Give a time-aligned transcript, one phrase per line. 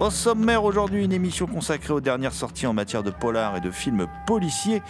[0.00, 3.70] Au sommaire aujourd'hui, une émission consacrée aux dernières sorties en matière de polar et de
[3.70, 4.82] films policiers.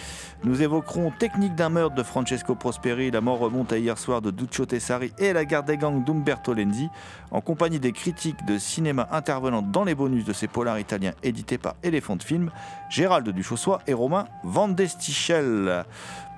[0.44, 4.30] Nous évoquerons Technique d'un meurtre de Francesco Prosperi, La mort remonte à hier soir de
[4.30, 6.88] Duccio Tessari et La garde des gangs d'Umberto Lenzi,
[7.30, 11.58] en compagnie des critiques de cinéma intervenant dans les bonus de ces polars italiens édités
[11.58, 12.50] par Elephant Film,
[12.94, 15.84] Gérald Duchossois et Romain Vandestichel.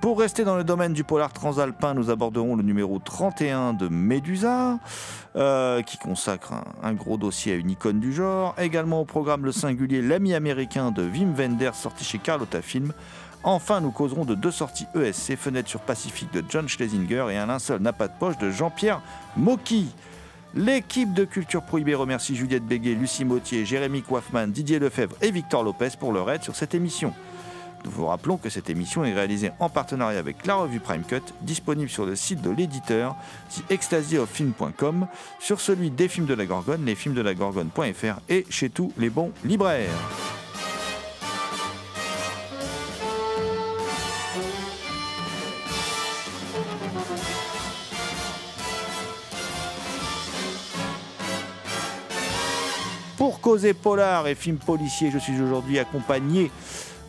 [0.01, 4.79] Pour rester dans le domaine du polar transalpin, nous aborderons le numéro 31 de Médusa,
[5.35, 8.55] euh, qui consacre un, gros dossier à une icône du genre.
[8.57, 12.91] Également au programme le singulier L'ami américain de Wim Wenders, sorti chez Carlotta Film.
[13.43, 17.45] Enfin, nous causerons de deux sorties ESC, Fenêtre sur Pacifique de John Schlesinger et Un
[17.45, 19.01] linceul n'a pas de poche de Jean-Pierre
[19.35, 19.93] Mocky.
[20.57, 25.63] L'équipe de Culture Prohibée remercie Juliette Béguet, Lucie Mautier, Jérémy Coiffman, Didier Lefebvre et Victor
[25.63, 27.13] Lopez pour leur aide sur cette émission.
[27.85, 31.21] Nous vous rappelons que cette émission est réalisée en partenariat avec la revue Prime Cut,
[31.41, 33.15] disponible sur le site de l'éditeur,
[33.69, 35.05] ecstasyoffilm.com,
[35.39, 39.91] sur celui des films de la Gorgone, lesfilmsdelagorgone.fr et chez tous les bons libraires.
[53.47, 56.51] Causer polar et films policiers, je suis aujourd'hui accompagné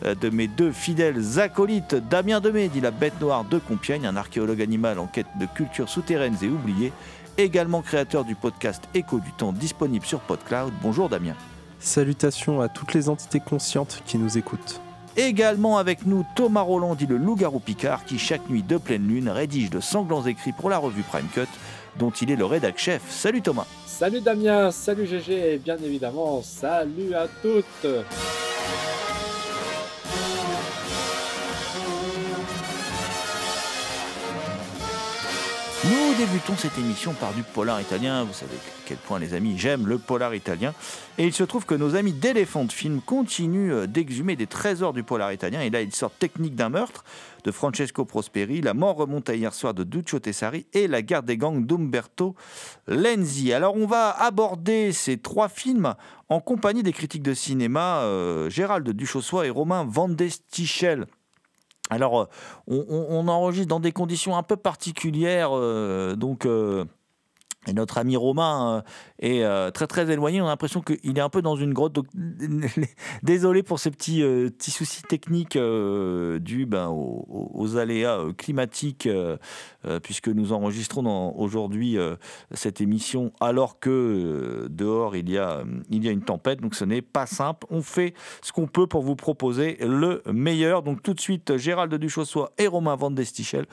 [0.05, 4.61] de mes deux fidèles acolytes, Damien Demey, dit la bête noire de Compiègne, un archéologue
[4.61, 6.93] animal en quête de cultures souterraines et oubliées,
[7.37, 10.71] également créateur du podcast Écho du temps disponible sur PodCloud.
[10.81, 11.35] Bonjour Damien.
[11.77, 14.79] Salutations à toutes les entités conscientes qui nous écoutent.
[15.17, 19.27] Également avec nous Thomas Roland, dit le loup-garou Picard, qui chaque nuit de pleine lune
[19.27, 21.49] rédige de sanglants écrits pour la revue Prime Cut,
[21.97, 23.01] dont il est le rédac chef.
[23.11, 23.67] Salut Thomas.
[23.99, 27.85] Salut Damien, salut GG et bien évidemment salut à toutes.
[35.89, 38.23] Nous débutons cette émission par du polar italien.
[38.23, 40.75] Vous savez à quel point, les amis, j'aime le polar italien.
[41.17, 45.33] Et il se trouve que nos amis d'Elephant Film continuent d'exhumer des trésors du polar
[45.33, 45.61] italien.
[45.61, 47.03] Et là, ils sortent Technique d'un meurtre
[47.43, 51.23] de Francesco Prosperi, La mort remonte à hier soir de Duccio Tessari et La guerre
[51.23, 52.35] des gangs d'Umberto
[52.87, 53.51] Lenzi.
[53.51, 55.95] Alors, on va aborder ces trois films
[56.27, 61.07] en compagnie des critiques de cinéma euh, Gérald Duchossois et Romain Vandestichel.
[61.89, 62.29] Alors,
[62.67, 66.45] on, on, on, enregistre dans des conditions un peu particulières, euh, donc.
[66.45, 66.85] Euh,
[67.73, 68.81] notre ami Romain euh,
[69.19, 70.41] est euh, très très éloigné.
[70.41, 71.99] On a l'impression qu'il est un peu dans une grotte.
[73.23, 79.07] Désolé pour ces petits, euh, petits soucis techniques dus ben, aux, aux, aléas climatiques,
[80.03, 81.97] puisque nous enregistrons aujourd'hui
[82.53, 86.61] cette émission alors que dehors il y, a, il y a une tempête.
[86.61, 87.67] Donc ce n'est pas simple.
[87.69, 90.83] On fait ce qu'on peut pour vous proposer le meilleur.
[90.83, 93.65] Donc tout de suite, Gérald Duchossois et Romain Van Destichel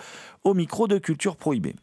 [0.45, 1.75] au micro de Culture Prohibée.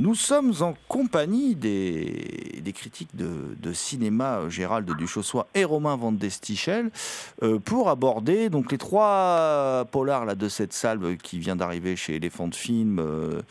[0.00, 6.90] Nous sommes en compagnie des, critiques de, cinéma Gérald Duchossois et Romain Van Destichel
[7.42, 12.50] euh, pour aborder donc les trois polars de cette salle qui vient d'arriver chez Elephant
[12.50, 12.98] Film.
[12.98, 13.42] Euh,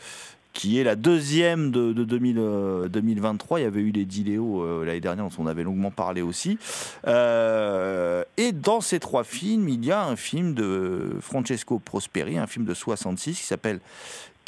[0.52, 3.60] qui est la deuxième de, de 2000, euh, 2023.
[3.60, 6.58] Il y avait eu les Diléo euh, l'année dernière, dont on avait longuement parlé aussi.
[7.06, 12.46] Euh, et dans ces trois films, il y a un film de Francesco Prosperi, un
[12.46, 13.80] film de 66 qui s'appelle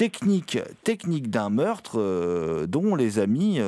[0.02, 3.60] Technique, technique d'un meurtre, euh, dont les amis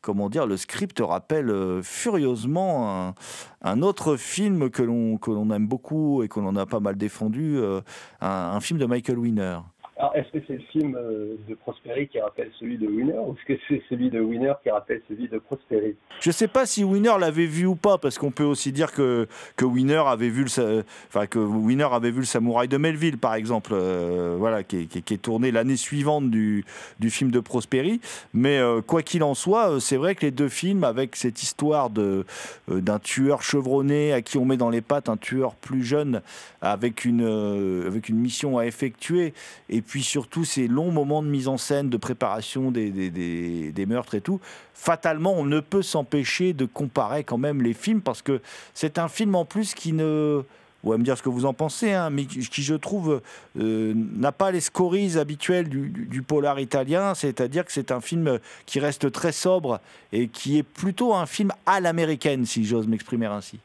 [0.00, 3.14] comment dire, le script rappelle euh, furieusement
[3.62, 7.80] un, autre film que l'on aime beaucoup et que l'on a pas mal défendu, euh,
[8.20, 9.58] un, film de Michael Winner.
[10.00, 13.34] Alors, est-ce que c'est le film euh, de Prosperi qui rappelle celui de Winner ou
[13.34, 15.94] est-ce que c'est celui de Winner qui rappelle celui de Prosperi?
[16.20, 19.28] Je sais pas si Winner l'avait vu ou pas, parce qu'on peut aussi dire que,
[19.56, 23.34] que Winner avait vu le, enfin que Winner avait vu le Samouraï de Melville, par
[23.34, 26.64] exemple, euh, voilà, qui est, tourné l'année suivante du,
[26.98, 28.00] du film de Prosperi.
[28.32, 31.90] Mais euh, quoi qu'il en soit, c'est vrai que les deux films, avec cette histoire
[31.90, 32.24] de
[32.68, 36.22] d'un tueur chevronné à qui on met dans les pattes un tueur plus jeune
[36.62, 39.34] avec une avec une mission à effectuer
[39.68, 44.20] et surtout ces longs moments de mise en scène, de préparation des, des, meurtres et
[44.20, 44.40] tout,
[44.72, 48.40] fatalement, on ne peut s'empêcher de comparer quand même les films parce que
[48.72, 50.42] c'est un film en plus qui ne.
[50.82, 53.20] Vous allez me dire ce que vous en pensez, hein, mais qui, je trouve,
[53.58, 58.80] euh, n'a pas les scories habituelles du, polar italien, c'est-à-dire que c'est un film qui
[58.80, 63.58] reste très sobre et qui est plutôt un film à l'américaine, si j'ose m'exprimer ainsi.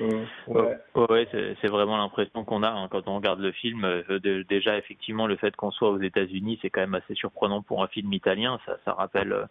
[0.00, 0.24] Euh,
[0.96, 1.28] ouais,
[1.60, 3.84] c'est vraiment l'impression qu'on a hein, quand on regarde le film.
[3.84, 7.82] Euh, déjà, effectivement, le fait qu'on soit aux États-Unis, c'est quand même assez surprenant pour
[7.82, 8.58] un film italien.
[8.66, 9.44] Ça, ça rappelle euh,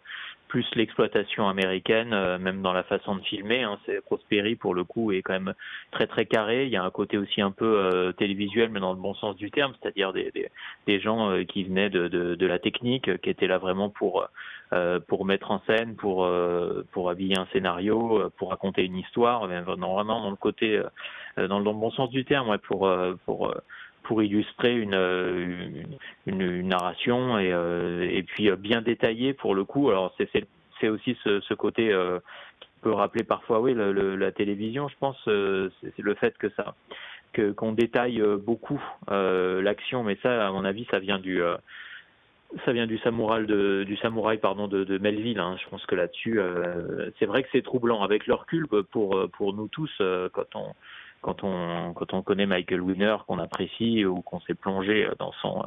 [0.48, 3.62] plus l'exploitation américaine, même dans la façon de filmer.
[3.62, 3.78] Hein.
[3.86, 5.54] C'est Prosperi pour le coup est quand même
[5.90, 6.64] très très carré.
[6.66, 9.50] Il y a un côté aussi un peu télévisuel, mais dans le bon sens du
[9.50, 10.30] terme, c'est-à-dire des,
[10.86, 14.28] des, gens qui venaient de, de, de, la technique, qui étaient là vraiment pour
[14.74, 18.96] euh, pour mettre en scène, pour euh, pour habiller un scénario, euh, pour raconter une
[18.96, 20.80] histoire, vraiment côté,
[21.36, 22.90] dans le bon sens du terme, pour
[23.24, 23.54] pour
[24.02, 25.86] pour illustrer une,
[26.26, 27.48] une, narration et,
[28.16, 29.90] et puis bien détaillé pour le coup.
[29.90, 30.28] Alors c'est
[30.80, 31.94] c'est aussi ce, ce côté
[32.60, 34.88] qui peut rappeler parfois oui le, la télévision.
[34.88, 36.74] Je pense c'est le fait que ça
[37.32, 41.40] que qu'on détaille beaucoup l'action, mais ça à mon avis ça vient du
[42.64, 45.38] ça vient du samouraï de, du samouraï pardon de, de Melville.
[45.38, 45.56] Hein.
[45.62, 49.54] Je pense que là-dessus, euh, c'est vrai que c'est troublant avec leur culte pour pour
[49.54, 50.74] nous tous euh, quand on
[51.20, 55.64] quand on quand on connaît Michael Winner qu'on apprécie ou qu'on s'est plongé dans son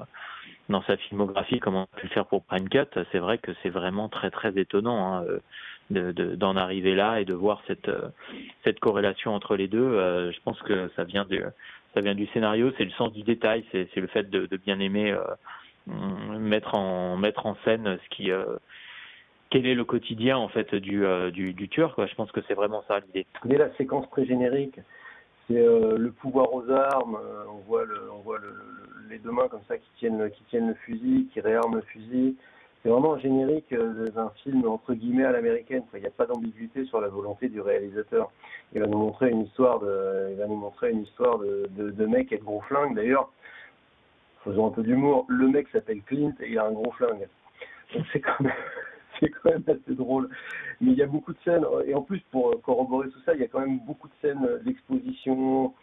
[0.70, 3.00] dans sa filmographie comme on a pu le faire pour Prime Cut.
[3.12, 5.26] C'est vrai que c'est vraiment très très étonnant hein,
[5.90, 7.92] de, d'en arriver là et de voir cette
[8.64, 9.80] cette corrélation entre les deux.
[9.80, 11.44] Euh, je pense que ça vient de
[11.94, 14.58] ça vient du scénario, c'est le sens du détail, c'est, c'est le fait de, de
[14.58, 15.18] bien aimer
[15.88, 18.58] mettre en mettre en scène ce qui euh,
[19.50, 22.06] quel est le quotidien en fait du, euh, du, du, tueur quoi.
[22.06, 23.26] Je pense que c'est vraiment ça l'idée.
[23.46, 24.80] Dès la séquence pré-générique,
[25.48, 27.18] c'est euh, le pouvoir aux armes.
[27.50, 28.54] on voit, on voit le,
[29.10, 32.36] les deux mains comme ça qui tiennent, qui tiennent le fusil, qui réarment le fusil.
[32.84, 35.84] C'est vraiment un générique d'un film entre guillemets à l'américaine.
[35.94, 38.30] Il n'y a pas d'ambiguïté sur la volonté du réalisateur.
[38.74, 42.06] Il va nous montrer une histoire de, il va nous montrer une histoire de, de
[42.06, 42.96] mec et de gros flingue.
[42.96, 43.30] D'ailleurs,
[44.44, 47.28] faisons un peu d'humour, le mec s'appelle Clint et il a un gros flingue.
[48.12, 48.54] C'est quand même
[49.20, 50.30] c'est quand même assez drôle.
[50.82, 53.42] Mais il y a beaucoup de scènes, et en plus pour corroborer tout ça, il
[53.42, 55.74] y a quand même beaucoup de scènes d'exposition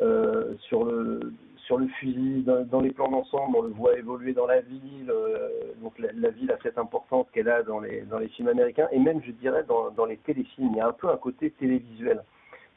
[0.00, 1.32] euh, sur le
[1.66, 5.48] sur le fusil, dans, les plans d'ensemble, on le voit évoluer dans la ville, euh,
[5.80, 8.98] donc la, ville a cette importance qu'elle a dans les dans les films américains, et
[8.98, 12.24] même je dirais dans, dans les téléfilms, il y a un peu un côté télévisuel,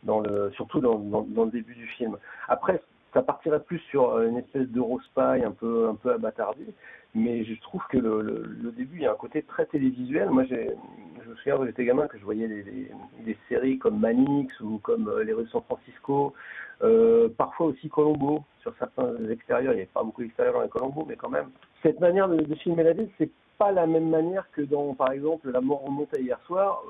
[0.04, 2.18] dans le surtout dans, dans, dans le début du film.
[2.50, 2.84] Après,
[3.14, 6.66] ça partirait plus sur euh, une espèce d'Eurospy un peu un peu abattardi,
[7.14, 10.30] mais je trouve que le, début il y a un côté très télévisuel.
[10.30, 14.80] Moi, je me souviens quand j'étais gamin que je voyais des, séries comme Manix ou
[14.80, 16.34] comme euh, Les rues de San Francisco,
[16.82, 19.74] euh, parfois aussi Colombo sur certains extérieurs.
[19.74, 21.50] Il n'y avait pas beaucoup d'extérieurs dans les Colombo, mais quand même.
[21.84, 25.52] Cette manière de, filmer la ville, c'est pas la même manière que dans, par exemple,
[25.52, 26.82] La mort remontée hier soir,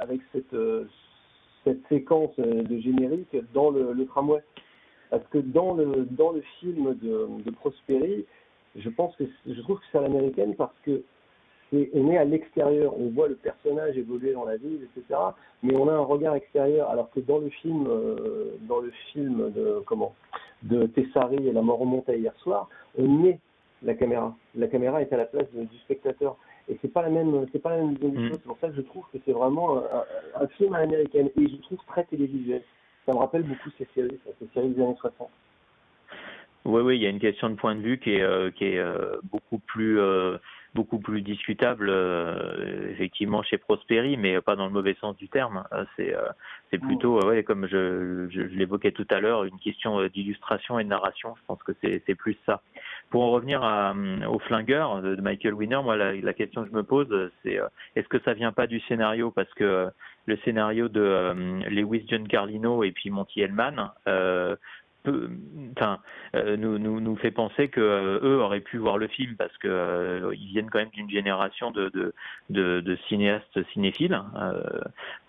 [0.00, 0.56] avec cette
[1.88, 4.40] séquence de générique dans le tramway.
[5.14, 8.24] Parce que dans le, dans le film de, de Prosperi,
[8.74, 11.02] je pense que je trouve que c'est à l'américaine parce que
[11.70, 15.20] c'est on est à l'extérieur, on voit le personnage évoluer dans la ville, etc.
[15.62, 19.52] Mais on a un regard extérieur, alors que dans le film, euh, dans le film
[19.52, 20.16] de comment,
[20.64, 22.68] de Tessari et la mort remontée hier soir,
[22.98, 23.38] on est
[23.84, 24.34] la caméra.
[24.56, 26.36] La caméra est à la place du spectateur.
[26.68, 28.00] Et c'est pas la même, c'est pas la même mm.
[28.00, 28.30] chose.
[28.32, 31.48] C'est pour ça que je trouve que c'est vraiment un, un, film à l'américaine et
[31.48, 32.62] je trouve très télévisuel
[33.06, 35.28] ça me rappelle beaucoup ces séries, ces séries des années 60.
[36.64, 38.64] Oui, oui, il y a une question de point de vue qui est, euh, qui
[38.64, 40.38] est euh, beaucoup plus euh,
[40.74, 41.92] beaucoup plus discutable
[42.90, 45.64] effectivement chez Prosperi, mais pas dans le mauvais sens du terme.
[45.96, 46.14] C'est
[46.70, 50.88] c'est plutôt ouais, comme je, je, l'évoquais tout à l'heure, une question d'illustration et de
[50.88, 51.34] narration.
[51.36, 52.60] Je pense que c'est c'est plus ça.
[53.10, 53.94] Pour en revenir à,
[54.28, 57.58] au flingueur de Michael Winner, moi la, la question que je me pose, c'est
[57.96, 59.30] est-ce que ça vient pas du scénario?
[59.30, 59.88] Parce que
[60.26, 63.92] le scénario de Lewis John Carlino et puis Monty Hellman
[65.06, 65.98] enfin,
[66.34, 69.56] euh, nous, nous, nous, fait penser que euh, eux auraient pu voir le film parce
[69.58, 72.14] que euh, ils viennent quand même d'une génération de, de,
[72.50, 74.18] de, de, cinéastes cinéphiles,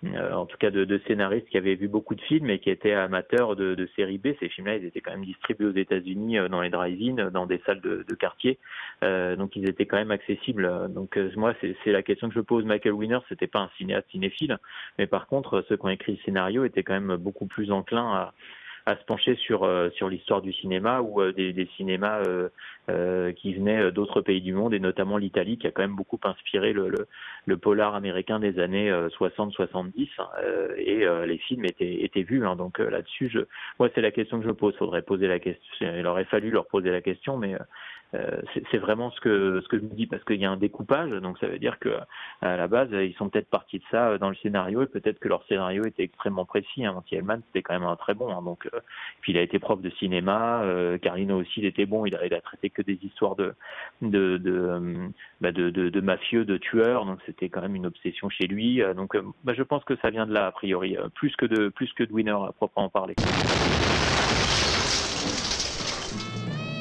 [0.06, 2.94] en tout cas de, de, scénaristes qui avaient vu beaucoup de films et qui étaient
[2.94, 4.30] amateurs de, de série B.
[4.40, 7.82] Ces films-là, ils étaient quand même distribués aux États-Unis dans les drive-in, dans des salles
[7.82, 8.60] de, quartier,
[9.02, 10.88] donc ils étaient quand même accessibles.
[10.90, 12.64] Donc moi, c'est la question que je pose.
[12.64, 14.58] Michael Winner, c'était pas un cinéaste cinéphile,
[14.98, 18.14] mais par contre, ceux qui ont écrit le scénario étaient quand même beaucoup plus enclins
[18.14, 18.34] à
[18.86, 22.22] à se pencher sur euh, sur l'histoire du cinéma ou euh, des, des, cinémas
[22.90, 26.20] euh, qui venaient d'autres pays du monde et notamment l'Italie qui a quand même beaucoup
[26.24, 27.08] inspiré le, le,
[27.48, 30.28] le polar américain des années 60-70 hein,
[30.78, 33.40] et les films étaient étaient vus hein, donc là-dessus je
[33.80, 34.76] moi c'est la question que je pose.
[34.76, 37.56] Faudrait poser la question il aurait fallu leur poser la question mais
[38.72, 41.12] c'est vraiment ce que ce que je me dis parce qu'il y a un découpage,
[41.12, 41.90] donc ça veut dire que
[42.42, 45.20] à la base ils sont peut-être partis de ça euh, dans le scénario et peut-être
[45.20, 46.86] que leur scénario était extrêmement précis.
[46.86, 47.04] Hein.
[47.12, 48.42] Hellman c'était quand même un très bon, hein.
[48.42, 48.80] donc euh,
[49.22, 50.64] puis il a été prof de cinéma.
[51.02, 53.54] Carlino aussi il était bon, il a, il a traité que des histoires de
[54.02, 55.10] de de,
[55.42, 58.82] bah de, mafieux, de tueurs, donc c'était quand même une obsession chez lui.
[58.96, 61.92] donc bah, je pense que ça vient de là a priori, plus que de plus
[61.94, 63.16] que de Winner à proprement parler.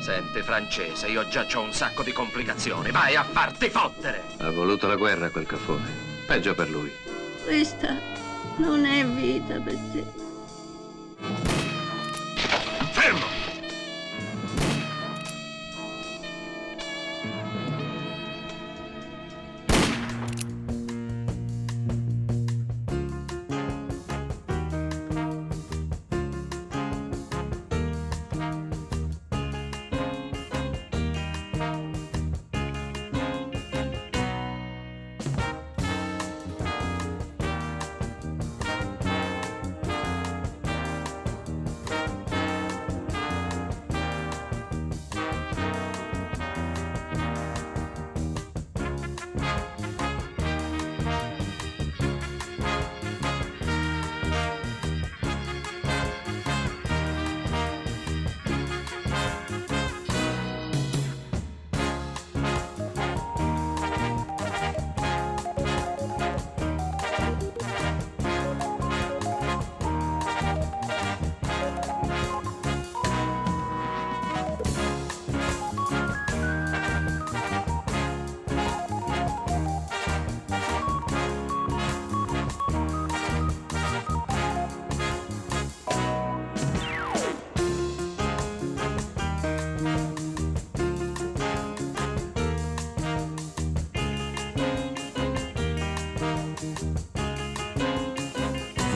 [0.05, 2.91] Sente, francese, io già ho un sacco di complicazioni.
[2.91, 4.25] Vai a farti fottere!
[4.37, 5.89] Ha voluto la guerra quel caffone.
[6.27, 6.93] Peggio per lui.
[7.43, 7.99] Questa
[8.59, 10.24] non è vita per te.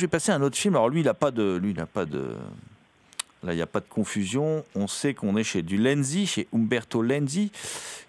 [0.00, 0.74] Je vais passer à un autre film.
[0.74, 1.56] Alors, lui, il n'a pas de.
[1.56, 2.34] Lui, il pas de.
[3.42, 4.64] Là, il n'y a pas de confusion.
[4.74, 7.50] On sait qu'on est chez du Lenzi, chez Umberto Lenzi,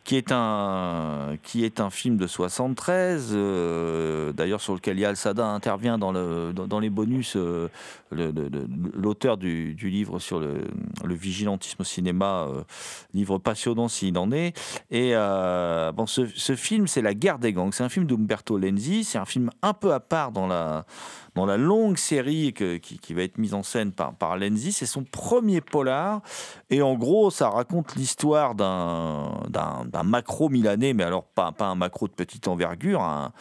[0.03, 5.47] qui est un, qui est un film de 73, euh, d'ailleurs sur lequel Yal Sada
[5.47, 7.69] intervient dans, le, dans, les bonus, euh,
[8.11, 10.65] l'auteur du, livre sur le,
[11.05, 12.63] le vigilantisme au cinéma, euh,
[13.13, 14.53] livre passionnant s'il en est.
[14.91, 17.71] Et bon, ce, ce film, c'est La guerre des gangs.
[17.71, 20.85] C'est un film d'Umberto Lenzi, c'est un film un peu à part dans la
[21.35, 24.71] dans la longue série qui, va être mise en scène par, Lenzi.
[24.71, 26.21] C'est son premier polar.
[26.69, 32.13] Et en gros, ça raconte l'histoire d'un, macro milanais, mais alors pas, un macro de
[32.13, 33.31] petite envergure, un,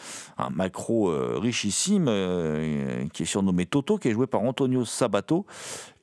[0.51, 5.45] macro euh, richissime euh, qui est surnommé Toto, qui est joué par Antonio Sabato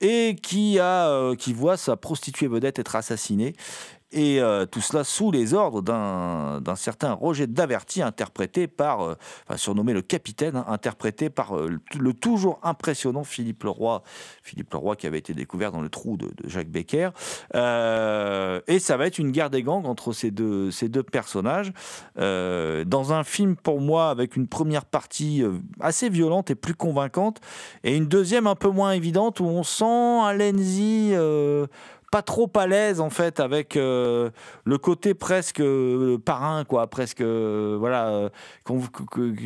[0.00, 3.54] et qui, euh, qui voit sa prostituée vedette être assassinée
[4.10, 9.16] et euh, tout cela sous les ordres d'un certain Roger Daverty, interprété par, euh,
[9.56, 14.02] surnommé le capitaine, hein, interprété par euh, le toujours impressionnant Philippe Leroy,
[14.42, 17.10] Philippe Leroy qui avait été découvert dans le trou de, Jacques Becker.
[17.54, 21.72] et ça va être une guerre des gangs entre ces deux, ces deux personnages.
[22.16, 25.42] dans un film, pour moi, avec une première partie
[25.80, 27.40] assez violente et plus convaincante,
[27.84, 31.12] et une deuxième un peu moins évidente où on sent un Lenzi
[32.10, 34.30] pas trop à l'aise en fait avec euh,
[34.64, 36.86] le côté presque euh, parrain quoi.
[36.86, 38.30] Presque euh, voilà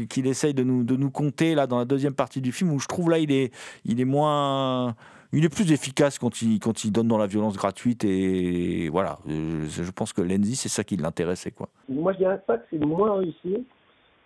[0.08, 2.78] qu'il essaye de nous de nous compter là dans la deuxième partie du film où
[2.78, 3.52] je trouve là il est
[3.84, 4.94] il est moins
[5.32, 9.18] il est plus efficace quand il, quand il donne dans la violence gratuite et voilà.
[9.26, 11.68] Je, pense que Lenzi c'est ça qui l'intéressait quoi.
[11.88, 13.64] Moi je dirais pas que c'est moins réussi.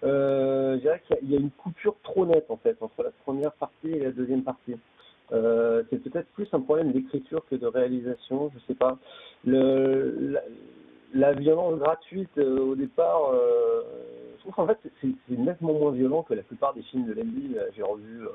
[0.02, 3.88] Je dirais qu'il y a une coupure trop nette en fait entre la première partie
[3.88, 4.75] et la deuxième partie
[5.33, 8.97] euh, c'est peut-être plus un problème d'écriture que de réalisation, je sais pas.
[9.45, 10.38] Le,
[11.14, 13.83] la, violence gratuite euh, au départ, euh,
[14.37, 17.56] je trouve qu'en fait c'est nettement moins violent que la plupart des films de Lendy.
[17.75, 18.28] J'ai revu,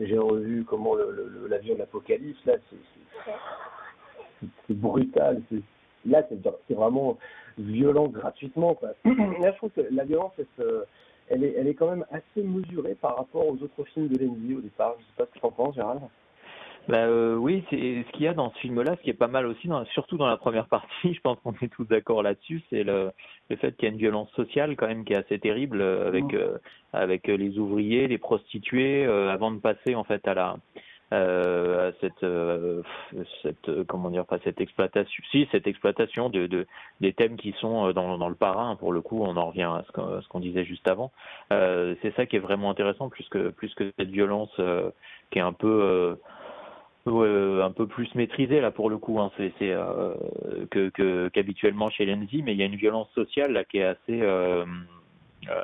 [0.00, 0.96] j'ai revu comment
[1.48, 2.44] l'avion de l'apocalypse.
[2.44, 2.56] Là,
[4.66, 5.42] c'est brutal.
[6.06, 6.26] Là,
[6.66, 7.18] c'est vraiment
[7.58, 8.74] violent gratuitement.
[8.74, 8.90] Quoi.
[9.04, 10.46] Là, je trouve que la violence, elle,
[11.30, 14.54] elle est, elle est quand même assez mesurée par rapport aux autres films de Lenny
[14.54, 14.94] au départ.
[14.98, 16.00] Je sais pas ce que tu en penses, Gérald.
[16.88, 19.28] Bah euh, oui, c'est ce qu'il y a dans ce film-là, ce qui est pas
[19.28, 22.62] mal aussi, dans, surtout dans la première partie, je pense qu'on est tous d'accord là-dessus,
[22.70, 23.12] c'est le,
[23.48, 26.08] le fait qu'il y a une violence sociale quand même qui est assez terrible euh,
[26.08, 26.58] avec euh,
[26.92, 30.56] avec les ouvriers, les prostituées, avant de passer en fait à la
[31.12, 32.82] euh, à cette, euh,
[33.42, 36.66] cette euh, comment dire pas cette exploitation si cette exploitation de, de
[37.00, 39.62] des thèmes qui sont euh, dans, dans le parrain pour le coup on en revient
[39.62, 41.10] à ce qu'on disait juste avant
[41.52, 44.54] euh, c'est ça qui est vraiment intéressant plus que plus que cette violence
[45.30, 46.16] qui est un peu
[47.06, 49.32] un peu plus maîtrisée là pour le coup hein.
[49.36, 49.50] c'est
[50.70, 54.22] que qu'habituellement chez Lenzi mais il y a une violence sociale là qui est assez
[54.22, 54.64] euh,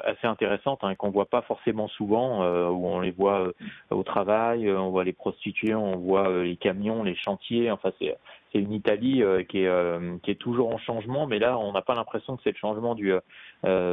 [0.04, 3.52] assez intéressante hein, qu'on voit pas forcément souvent, euh, où on les voit euh,
[3.90, 7.70] au travail, on voit les prostituées, on voit les camions, les chantiers.
[7.70, 8.16] Enfin, c'est
[8.52, 11.94] c'est une Italie qui est qui est toujours en changement, mais là, on n'a pas
[11.94, 13.12] l'impression que c'est le changement du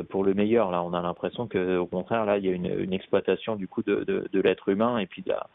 [0.09, 0.71] pour le meilleur.
[0.71, 3.67] Là, on a l'impression que au contraire, là, il y a une, une exploitation du
[3.67, 5.47] coup de, de, de l'être humain et puis de la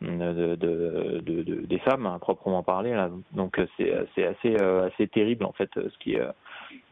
[0.00, 3.08] de, de, de, des femmes à proprement parler là.
[3.32, 6.16] donc c'est assez assez terrible en fait ce qui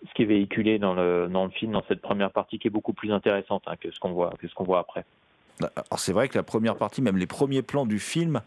[0.08, 2.70] ce qui est véhiculé dans le, dans le film, dans cette première partie qui est
[2.70, 5.04] beaucoup plus intéressante hein, que ce qu'on voit, que voit après.
[5.96, 8.40] C'est vrai que la première partie, même les premiers plans du film,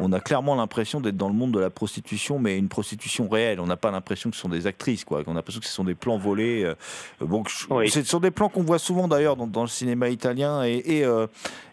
[0.00, 3.60] on a clairement l'impression d'être dans le monde de la prostitution, mais une prostitution réelle.
[3.60, 5.22] On n'a pas l'impression que ce sont des actrices, quoi.
[5.26, 6.64] On a l'impression que ce sont des plans volés.
[6.64, 6.74] Euh,
[7.20, 10.64] bon, Ce sont des plans qu'on voit souvent d'ailleurs dans, le cinéma italien.
[10.64, 11.26] Et, et, euh,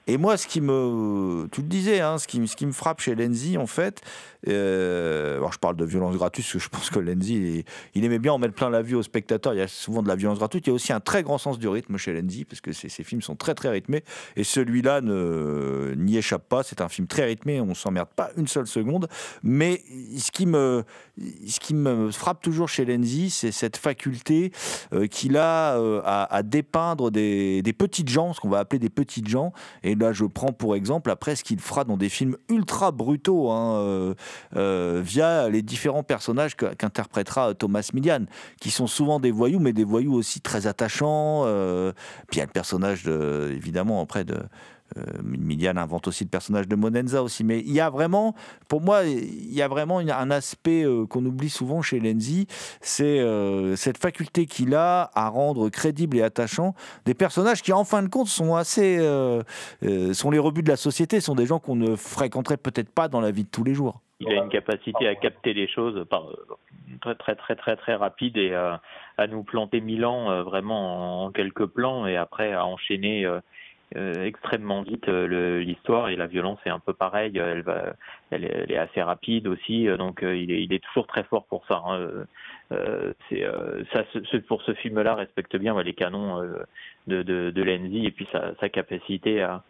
[0.07, 3.01] et, moi, ce qui me, tu le disais, hein, ce, qui, ce qui me frappe
[3.01, 4.01] chez Lenzi, en fait,
[4.47, 8.19] euh, alors je parle de violence gratuite, parce que je pense que Lenzi, il, aimait
[8.19, 9.53] bien en mettre plein la vue aux spectateurs.
[9.53, 10.67] Il y a souvent de la violence gratuite.
[10.67, 12.89] Il y a aussi un très grand sens du rythme chez Lenzi, parce que ses,
[12.89, 14.03] films sont très très rythmés.
[14.36, 16.63] Et celui-là n'y échappe pas.
[16.63, 17.59] C'est un film très rythmé.
[17.59, 19.08] On s'emmerde pas une seule seconde.
[19.43, 19.82] Mais
[20.17, 20.84] ce qui me,
[21.47, 24.52] ce qui me frappe toujours chez Lenzi, c'est cette faculté
[24.93, 28.89] euh, qu'il a euh, à, dépeindre des, des, petites gens, ce qu'on va appeler des
[28.89, 29.54] petites gens.
[29.84, 33.52] Et là, je prends pour exemple après ce qu'il fera dans des films ultra brutaux,
[33.52, 34.15] hein,
[34.56, 38.26] euh, via les différents personnages qu'interprétera Thomas Millian,
[38.60, 41.43] qui sont souvent des voyous, mais des voyous aussi très attachants.
[42.28, 44.38] puis il y a le personnage, de, évidemment, après de
[44.97, 48.36] euh, Milian invente aussi le personnage de Monenza aussi, mais il y a vraiment,
[48.67, 52.47] pour moi, il y a vraiment un aspect euh, qu'on oublie souvent chez Lenzi,
[52.82, 56.75] c'est euh, cette faculté qu'il a à rendre crédible et attachant
[57.06, 58.97] des personnages qui, en fin de compte, sont assez,
[60.13, 63.21] sont les rebuts de la société, sont des gens qu'on ne fréquenterait peut-être pas dans
[63.21, 64.01] la vie de tous les jours.
[64.19, 66.06] Il a une capacité à capter les choses
[67.01, 71.65] très très très très très rapide et à nous planter mille ans vraiment en quelques
[71.65, 73.27] plans et après à enchaîner
[73.95, 77.38] euh, extrêmement vite euh, l'histoire et la violence est un peu pareil.
[77.38, 77.93] Elle va,
[78.32, 81.82] elle, est assez rapide aussi, euh, donc il est, toujours très fort pour ça.
[81.86, 82.25] Hein.
[83.29, 83.45] c'est
[83.93, 86.41] ça, ce, pour ce film-là respecte bien les canons
[87.08, 89.63] de, de, et puis sa, capacité à,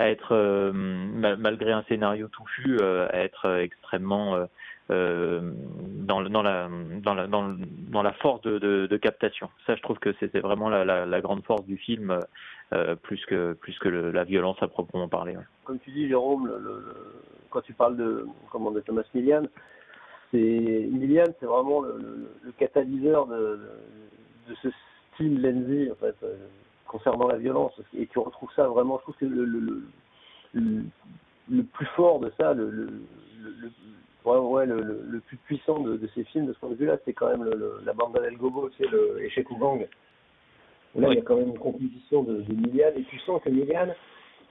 [0.00, 4.46] être malgré un scénario touffu, à être extrêmement
[4.90, 5.40] euh,
[5.74, 6.68] dans, dans, la,
[7.02, 9.48] dans, la, dans, la force de, captation.
[9.66, 12.18] Ça, je trouve que c'était vraiment la, grande force du film,
[12.72, 15.36] euh, plus que, plus que la violence à proprement parler.
[15.64, 16.50] Comme tu dis, Jérôme,
[17.50, 19.42] quand tu parles de, comment, de Thomas Millian,
[20.30, 23.60] c'est Millian, c'est vraiment le, catalyseur de,
[24.62, 24.68] ce
[25.12, 26.34] style Lenzi, en fait, euh,
[26.86, 27.72] concernant la violence.
[27.96, 29.44] Et tu retrouves ça vraiment, je trouve que le,
[30.54, 32.88] le, plus fort de ça, le, le,
[34.24, 37.48] ouais, le, plus puissant de, ces films, de ce point de vue-là, c'est quand même
[37.84, 39.86] la bande d'El Gobo, c'est le Échec ou Gang.
[40.94, 43.48] Là, il y a quand même une composition de, de Milian, et tu sens que
[43.48, 43.88] Milian,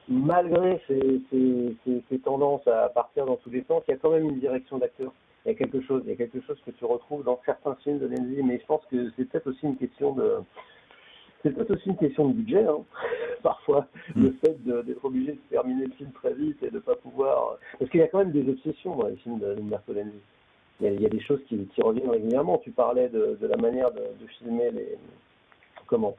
[0.07, 4.11] malgré ses, ses, ses, tendances à partir dans tous les sens, il y a quand
[4.11, 5.11] même une direction d'acteur.
[5.45, 7.75] Il y a quelque chose, il y a quelque chose que tu retrouves dans certains
[7.83, 10.37] films de Lenzi, mais je pense que c'est peut-être aussi une question de,
[11.43, 12.83] c'est peut-être aussi une question de budget, hein.
[13.43, 14.33] parfois, le mm.
[14.43, 17.57] fait d'être obligé de terminer le film très vite et de ne pas pouvoir.
[17.79, 20.19] Parce qu'il y a quand même des obsessions dans les films de Umberto Lenzi.
[20.81, 22.57] Il, il y, a, des choses qui, qui, reviennent régulièrement.
[22.59, 24.97] Tu parlais de, de la manière de, de, filmer les.
[25.91, 26.15] Comment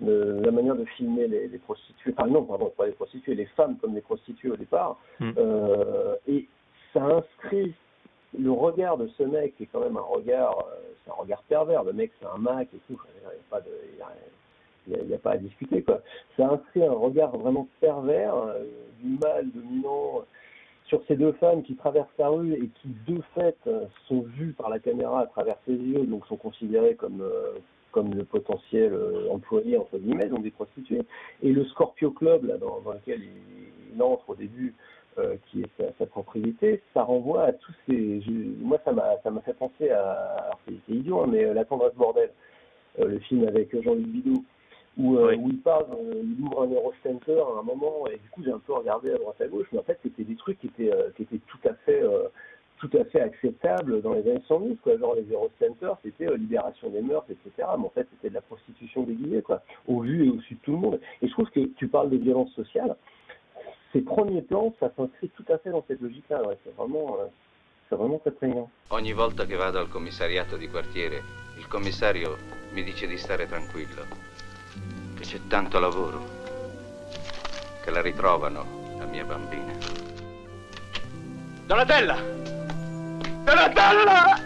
[0.00, 2.14] La manière de filmer les, les, prostituées.
[2.16, 4.98] Enfin, non, pardon, pas les prostituées, les femmes comme les prostituées au départ.
[5.18, 5.32] Mm.
[5.36, 6.46] Euh, et
[6.92, 7.74] ça inscrit
[8.38, 11.42] le regard de ce mec qui est quand même un regard, euh, c'est un regard
[11.48, 11.82] pervers.
[11.82, 13.00] Le mec, c'est un Mac et tout.
[13.16, 13.70] Il n'y a pas de.
[14.88, 15.82] Il y a, pas à discuter.
[15.82, 16.00] Quoi.
[16.36, 18.62] Ça inscrit un regard vraiment pervers euh,
[19.02, 20.22] du mal dominant
[20.84, 23.56] sur ces deux femmes qui traversent la rue et qui, de fait,
[24.06, 27.58] sont vues par la caméra à travers ses yeux, donc sont considérées comme, euh,
[27.96, 28.92] comme le potentiel
[29.30, 31.02] employé, entre guillemets, donc des prostituées.
[31.42, 34.74] Et le Scorpio Club, là, dans, dans lequel il, entre au début,
[35.46, 38.20] qui est sa, propriété, ça renvoie à tous ces.
[38.60, 40.10] moi, ça m'a, ça m'a fait penser à.
[40.10, 42.30] Alors, c'est, idiot, hein, mais La tendresse bordel,
[42.98, 44.42] le film avec Jean-Luc Bidot
[44.96, 48.28] où, euh, où il parle, euh, il ouvre un Eurocenter à un moment, et du
[48.30, 50.58] coup j'ai un peu regardé à droite à gauche, mais en fait c'était des trucs
[50.58, 52.02] qui étaient, euh, qui étaient tout à fait
[52.78, 54.96] tout à fait acceptables dans les années 110, quoi.
[54.98, 57.68] Genre les Eurocenters, c'était libération des mœurs, etc.
[57.78, 60.60] Mais en fait, c'était de la prostitution déguisée, quoi, au vu et au su de
[60.60, 61.00] tout le monde.
[61.22, 62.96] Et je trouve que tu parles de violence sociale,
[63.92, 66.42] ces premiers plans, ça s'inscrit tout à fait dans cette logique-là.
[66.42, 66.58] Ouais.
[66.64, 67.16] C'est vraiment,
[67.88, 68.68] c'est vraiment très prégnant.
[68.90, 71.22] Ogni volta che vado al commissariato di quartiere,
[71.58, 72.36] il commissario
[72.72, 74.26] mi dice di stare tranquillo.
[75.16, 76.24] che c'è tanto lavoro,
[77.82, 79.72] che la ritrovano, la mia bambina.
[81.66, 82.55] Donatella!
[83.46, 84.42] Donatella!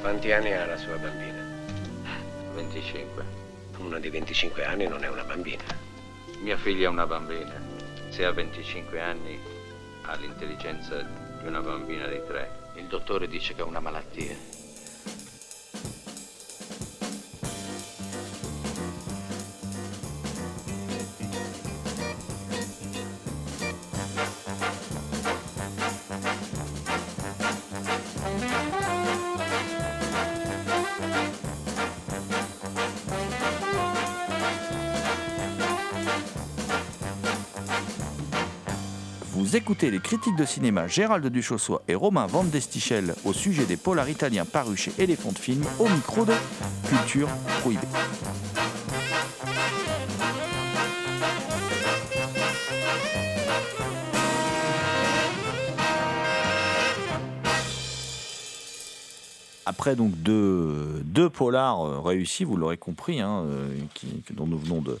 [0.00, 1.46] Quanti anni ha la sua bambina?
[2.54, 3.22] 25.
[3.76, 5.62] Una di 25 anni non è una bambina.
[6.40, 7.52] Mia figlia è una bambina.
[8.08, 9.38] Se ha 25 anni
[10.04, 12.70] ha l'intelligenza di una bambina di 3.
[12.76, 14.61] Il dottore dice che ha una malattia.
[39.90, 44.44] Les critiques de cinéma Gérald Duchossois et Romain Van Destichel au sujet des polars italiens
[44.44, 46.32] parus chez Elephant Film au micro de
[46.88, 47.28] Culture
[47.60, 47.86] Prohibée.
[59.64, 63.78] Après donc deux, deux polars euh, réussis, vous l'aurez compris, hein, euh,
[64.32, 64.98] dont nous venons de,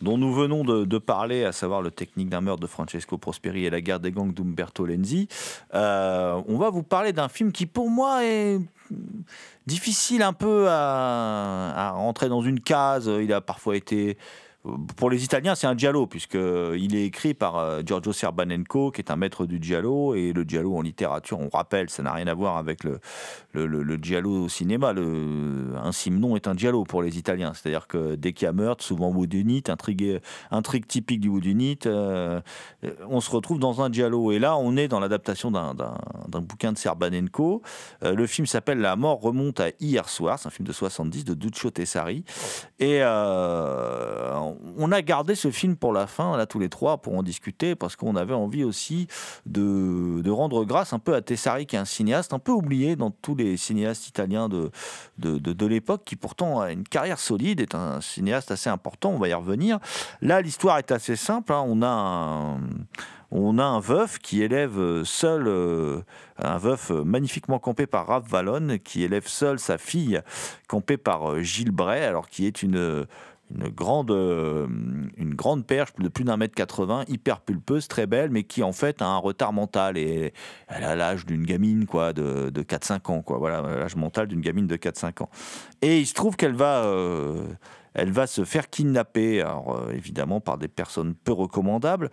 [0.00, 3.70] dont nous venons de, parler, à savoir le technique d'un meurtre de Francesco Prosperi et
[3.70, 5.28] la guerre des gangs d'Umberto Lenzi,
[5.74, 8.60] euh, on va vous parler d'un film qui pour moi est
[9.66, 13.10] difficile un peu à, à, rentrer dans une case.
[13.20, 14.18] Il a parfois été
[14.96, 19.10] pour les Italiens, c'est un giallo, puisqu'il est écrit par euh, Giorgio Serbanenko, qui est
[19.10, 20.14] un maître du giallo.
[20.14, 22.98] Et le giallo en littérature, on rappelle, ça n'a rien à voir avec le,
[23.52, 24.94] le, giallo au cinéma.
[24.96, 27.52] Un simnon est un giallo pour les Italiens.
[27.52, 32.40] C'est-à-dire que dès qu'il y a meurtre, souvent woodunite, intrigue, intrigue typique du woodunite, euh,
[33.10, 34.32] on se retrouve dans un giallo.
[34.32, 37.60] Et là, on est dans l'adaptation d'un bouquin de Serbanenko.
[38.02, 40.38] Euh, le film s'appelle La mort remonte à hier soir.
[40.38, 42.24] C'est un film de 70 de Duccio Tessari.
[42.80, 44.53] Et on
[44.92, 47.96] a gardé ce film pour la fin, là, tous les trois, pour en discuter, parce
[47.96, 49.06] qu'on avait envie aussi
[49.46, 53.10] de, rendre grâce un peu à Tessari, qui est un cinéaste un peu oublié dans
[53.10, 54.70] tous les cinéastes italiens de,
[55.18, 59.28] de, l'époque, qui pourtant a une carrière solide, est un cinéaste assez important, on va
[59.28, 59.78] y revenir.
[60.20, 61.64] Là, l'histoire est assez simple, hein.
[61.66, 62.60] on a un
[63.36, 66.02] on a un veuf qui élève seul, euh,
[66.38, 70.20] un veuf magnifiquement campé par Raph Vallone, qui élève seul sa fille,
[70.68, 73.06] campée par euh, Gilles Bray, alors qui est une
[73.50, 74.66] une grande, euh,
[75.16, 78.72] une grande perche de plus d'un mètre 80, hyper pulpeuse, très belle, mais qui en
[78.72, 80.32] fait a un retard mental et
[80.68, 83.22] elle a l'âge d'une gamine quoi, de, de 4-5 ans.
[83.22, 83.38] Quoi.
[83.38, 85.30] Voilà, l'âge mental d'une gamine de 4-5 ans.
[85.82, 87.46] Et il se trouve qu'elle va, euh,
[87.92, 92.10] elle va se faire kidnapper, alors, euh, évidemment par des personnes peu recommandables.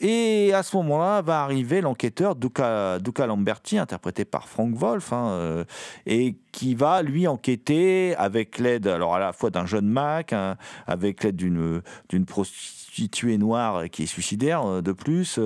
[0.00, 5.64] Et à ce moment-là va arriver l'enquêteur Duca, Lamberti, interprété par Frank Wolf, hein,
[6.06, 10.56] et qui va lui enquêter avec l'aide, alors à la fois d'un jeune Mac, hein,
[10.86, 15.40] avec l'aide d'une d'une prostituée noire qui est suicidaire euh, de plus,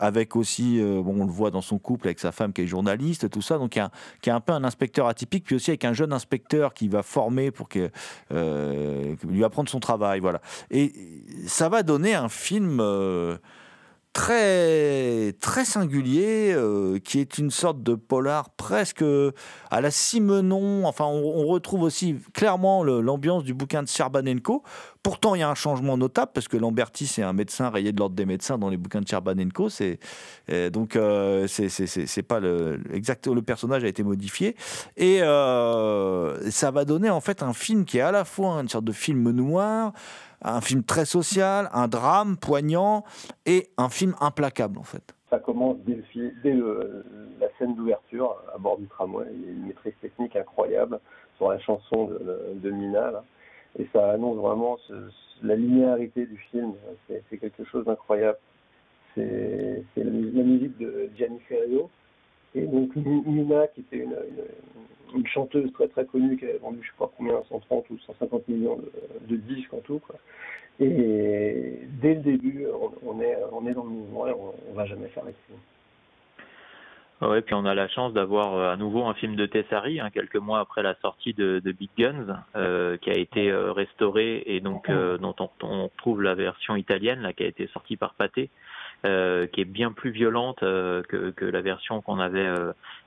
[0.00, 3.30] avec aussi, bon, on le voit dans son couple avec sa femme qui est journaliste,
[3.30, 3.78] tout ça, donc
[4.20, 7.02] qui est un peu un inspecteur atypique, puis aussi avec un jeune inspecteur qui va
[7.02, 7.90] former pour que
[8.32, 10.40] euh, lui apprendre son travail, voilà.
[10.70, 10.92] Et
[11.46, 13.36] ça va donner un film euh,
[14.14, 19.04] très très singulier euh, qui est une sorte de polar presque
[19.70, 20.86] à la Simenon.
[20.86, 24.62] Enfin, on, retrouve aussi clairement l'ambiance du bouquin de Serbanenko.
[25.04, 27.98] Pourtant, il y a un changement notable parce que Lamberti, c'est un médecin rayé de
[27.98, 29.68] l'ordre des médecins dans les bouquins de Serbanenko.
[29.68, 30.00] C'est
[30.72, 34.56] donc euh, c'est pas le le personnage a été modifié
[34.96, 38.68] et euh, ça va donner en fait un film qui est à la fois une
[38.68, 39.92] sorte de film noir
[40.44, 43.04] un film très social, un drame poignant
[43.46, 45.14] et un film implacable en fait.
[45.30, 45.96] Ça commence dès,
[47.40, 49.26] la scène d'ouverture à bord du tramway.
[49.32, 51.00] Il y a une maîtrise technique incroyable
[51.36, 52.10] sur la chanson
[52.62, 53.24] de, Mina.
[53.78, 54.78] Et ça annonce vraiment
[55.42, 56.74] la linéarité du film.
[57.08, 58.38] C'est quelque chose d'incroyable.
[59.14, 61.90] C'est la, musique de Gianni Ferrio.
[62.54, 66.96] Et donc Mina, qui était une, chanteuse très très connue qui avait vendu je sais
[66.98, 68.78] pas combien, 130 ou 150 millions
[69.28, 70.00] de, disques en tout.
[70.80, 72.66] Et dès le début,
[73.04, 73.36] on, est,
[73.74, 75.24] dans le mouvement et on, on va jamais faire
[77.20, 77.26] l'excès.
[77.26, 80.10] Ouais, puis on a la chance d'avoir euh, à nouveau un film de Tessari, hein,
[80.10, 84.42] quelques mois après la sortie de, de Big Guns, euh, qui a été euh, restauré
[84.46, 87.96] et donc euh, dont on, on, trouve la version italienne, là, qui a été sortie
[87.96, 88.50] par Pathé,
[89.06, 92.48] euh, qui est bien plus violente euh, que, que, la version qu'on avait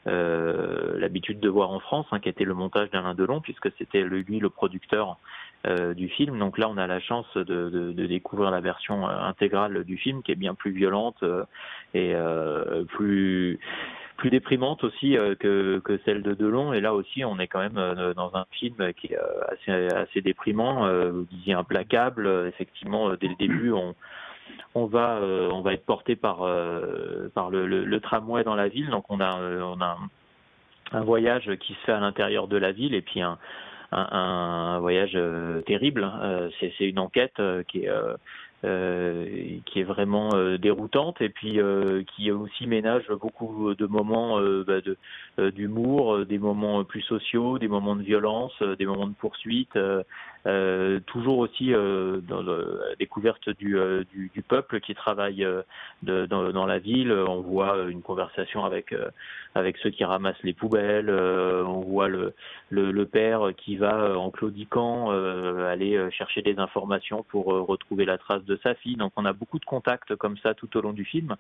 [0.08, 4.04] euh, l'habitude de voir en France, hein, qui était le montage d'Alain Delon, puisque c'était
[4.04, 5.18] lui le producteur
[5.96, 6.40] du film.
[6.40, 10.24] Donc là, on a la chance de, de, de, découvrir la version intégrale du film,
[10.24, 11.22] qui est bien plus violente
[11.94, 12.16] et
[12.90, 13.60] plus
[14.16, 16.72] plus déprimante aussi que, que celle de Delon.
[16.72, 19.18] Et là aussi, on est quand même dans un film qui est
[19.50, 22.46] assez, assez déprimant, vous disiez implacable.
[22.48, 23.94] Effectivement, dès le début, on,
[24.76, 28.68] on va euh, on va être porté par euh, par le, le, tramway dans la
[28.68, 28.90] ville.
[28.90, 29.98] Donc on a euh, on a
[30.92, 33.38] un, voyage qui se fait à l'intérieur de la ville et puis un
[33.92, 35.18] un, un voyage
[35.66, 36.10] terrible.
[36.60, 37.90] c'est c'est une enquête qui est
[38.66, 44.42] euh, qui est vraiment euh, déroutante et puis euh, qui aussi ménage beaucoup de moments
[44.66, 44.82] bah,
[45.52, 49.78] d'humour, des moments plus sociaux, des moments de violence, des moments de poursuite,
[51.06, 53.78] toujours aussi dans la découverte du,
[54.12, 55.46] du, du, peuple qui travaille
[56.04, 57.12] de, dans, dans, la ville.
[57.12, 58.96] On voit une conversation avec
[59.56, 61.10] avec ceux qui ramassent les poubelles.
[61.10, 62.34] on voit le,
[62.70, 65.10] le, le, père qui va en claudiquant
[65.66, 68.96] aller chercher des informations pour retrouver la trace de sa fille.
[68.96, 71.36] Donc on a beaucoup de contacts comme ça tout au long du film,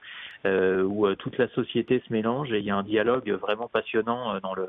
[0.45, 3.67] euh, où euh, toute la société se mélange et il y a un dialogue vraiment
[3.67, 4.67] passionnant euh, dans le,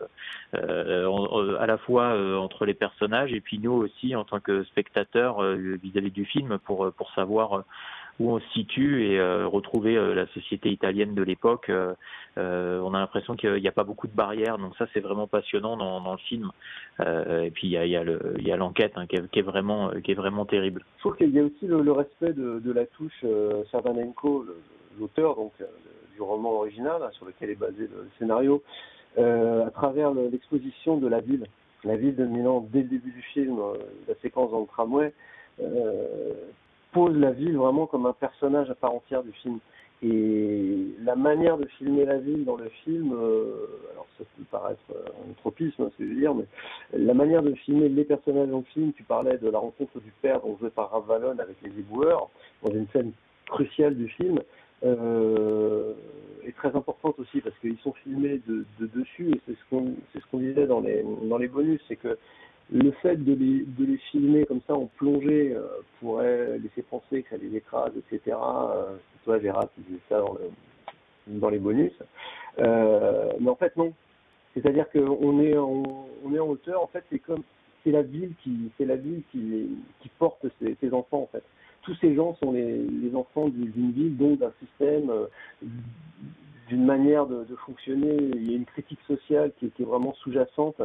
[1.59, 6.11] à la fois entre les personnages et puis nous aussi en tant que spectateurs vis-à-vis
[6.11, 7.65] du film pour pour savoir
[8.21, 11.71] où on se situe et retrouver la société italienne de l'époque.
[12.37, 15.77] on a l'impression qu'il n'y a pas beaucoup de barrières, donc ça c'est vraiment passionnant
[15.77, 16.51] dans, le film.
[17.01, 20.45] Euh, et puis il y a, a, l'enquête hein, qui, est, vraiment qui est vraiment
[20.45, 20.85] terrible.
[20.97, 24.47] Je trouve qu'il y a aussi le, respect de, la touche euh, Servanenko,
[24.99, 25.65] l'auteur euh,
[26.15, 28.63] du roman original hein, sur lequel est basé le, scénario,
[29.19, 31.45] euh, à travers l'exposition de la ville,
[31.89, 33.75] la ville de Milan dès le début du film, euh,
[34.07, 35.13] la séquence dans le tramway
[36.93, 39.59] pose la ville vraiment comme un personnage à part entière du film.
[40.01, 44.81] Et la manière de filmer la ville dans le film, euh, alors ça peut paraître
[44.91, 46.45] un tropisme, hein, ce que je veux dire, mais
[46.93, 50.13] la manière de filmer les personnages dans le film, tu parlais de la rencontre du
[50.23, 52.31] père, donc joué par Rav avec les éboueurs,
[52.63, 53.11] dans une scène
[53.47, 54.43] cruciale du film, euh,
[54.83, 59.95] est très importante aussi parce qu'ils sont filmés de, de dessus et c'est ce qu'on
[60.15, 62.17] ce disait dans les dans les bonus, c'est que
[62.71, 65.67] le fait de les, de les filmer comme ça en plongée euh,
[66.01, 68.37] pourrait laisser penser que ça les écrase, etc.
[68.37, 70.51] Euh, toi, Gérard, qui disait ça dans, le,
[71.39, 71.93] dans les bonus.
[72.59, 73.93] Euh, mais en fait, non.
[74.55, 76.83] C'est-à-dire qu'on est en, on est en hauteur.
[76.83, 77.43] En fait, c'est comme
[77.85, 79.69] c'est la ville qui la ville qui,
[80.01, 81.45] qui porte ces, ces, enfants en fait.
[81.89, 85.25] Tous ces gens sont les, enfants d'une ville, donc d'un système, euh,
[86.69, 88.15] d'une manière de, fonctionner.
[88.35, 90.83] Il y a une critique sociale qui, qui est vraiment sous-jacente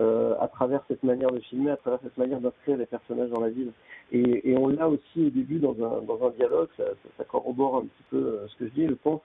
[0.00, 3.38] euh, à travers cette manière de filmer, à travers cette manière d'inscrire les personnages dans
[3.38, 3.70] la ville.
[4.10, 6.82] Et, on l'a aussi au début dans un, dans un dialogue, ça,
[7.16, 9.22] ça, corrobore un petit peu euh, ce que je dis, je pense,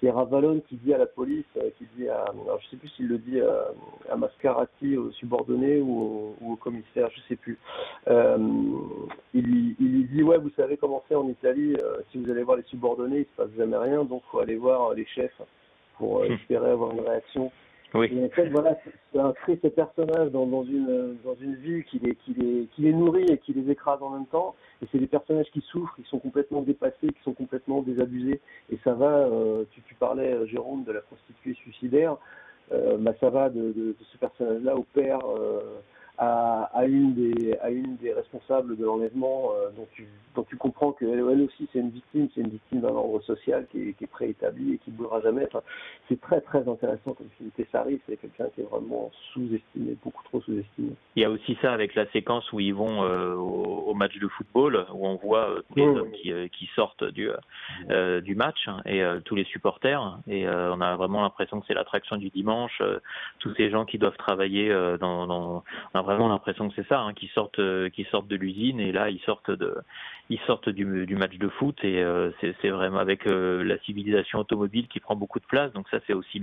[0.00, 1.44] c'est Ravalon qui dit à la police,
[1.78, 6.34] qui dit à, alors je sais plus s'il le dit à, Mascarati, au subordonné ou
[6.44, 7.58] au, commissaire, je sais plus.
[8.08, 11.76] il, lui, il lui dit ouais, vous savez comment c'est en Italie,
[12.10, 14.94] si vous allez voir les subordonnés, il se passe jamais rien, donc faut aller voir
[14.94, 15.40] les chefs
[16.00, 16.32] pour hmm.
[16.32, 17.52] espérer avoir une réaction.
[17.94, 18.78] Et en fait, voilà,
[19.42, 22.92] crée ces personnages dans, dans, une, dans une vie qui les, qui, les, qui les
[22.92, 24.54] nourrit et qui les écrase en même temps.
[24.82, 28.40] Et c'est des personnages qui souffrent, qui sont complètement dépassés, qui sont complètement désabusés.
[28.70, 32.16] Et ça va, euh, tu, tu parlais, euh, Jérôme, de la prostituée suicidaire.
[32.72, 35.80] Euh, bah, ça va de, de, de ce personnage-là au père euh,
[36.18, 40.92] à, une des, à une des responsables de l'enlèvement, euh, dont, tu, dont tu comprends
[40.92, 44.04] qu'elle elle aussi c'est une victime, c'est une victime d'un ordre social qui est, qui
[44.04, 45.46] est préétabli et qui ne bougera jamais.
[45.46, 45.62] Enfin,
[46.08, 47.50] c'est très très intéressant comme film.
[47.56, 50.90] Tessari, c'est quelqu'un qui est vraiment sous-estimé, beaucoup trop sous-estimé.
[51.16, 54.28] Il y a aussi ça avec la séquence où ils vont euh, au, match de
[54.28, 57.30] football, où on voit euh, tous les hommes qui, qui, sortent du,
[58.22, 60.18] du match hein, et tous les supporters.
[60.26, 62.82] Et on a vraiment l'impression que c'est l'attraction du dimanche.
[63.38, 64.68] tous ces gens qui doivent travailler
[64.98, 65.62] dans, dans
[66.10, 69.10] vraiment l'impression que c'est ça, hein, qu'ils sortent, euh, qu'ils sortent de l'usine et là
[69.10, 69.74] ils sortent de,
[70.28, 74.38] ils sortent du, du match de foot et euh, c'est vraiment avec euh, la civilisation
[74.40, 75.72] automobile qui prend beaucoup de place.
[75.72, 76.42] Donc ça c'est aussi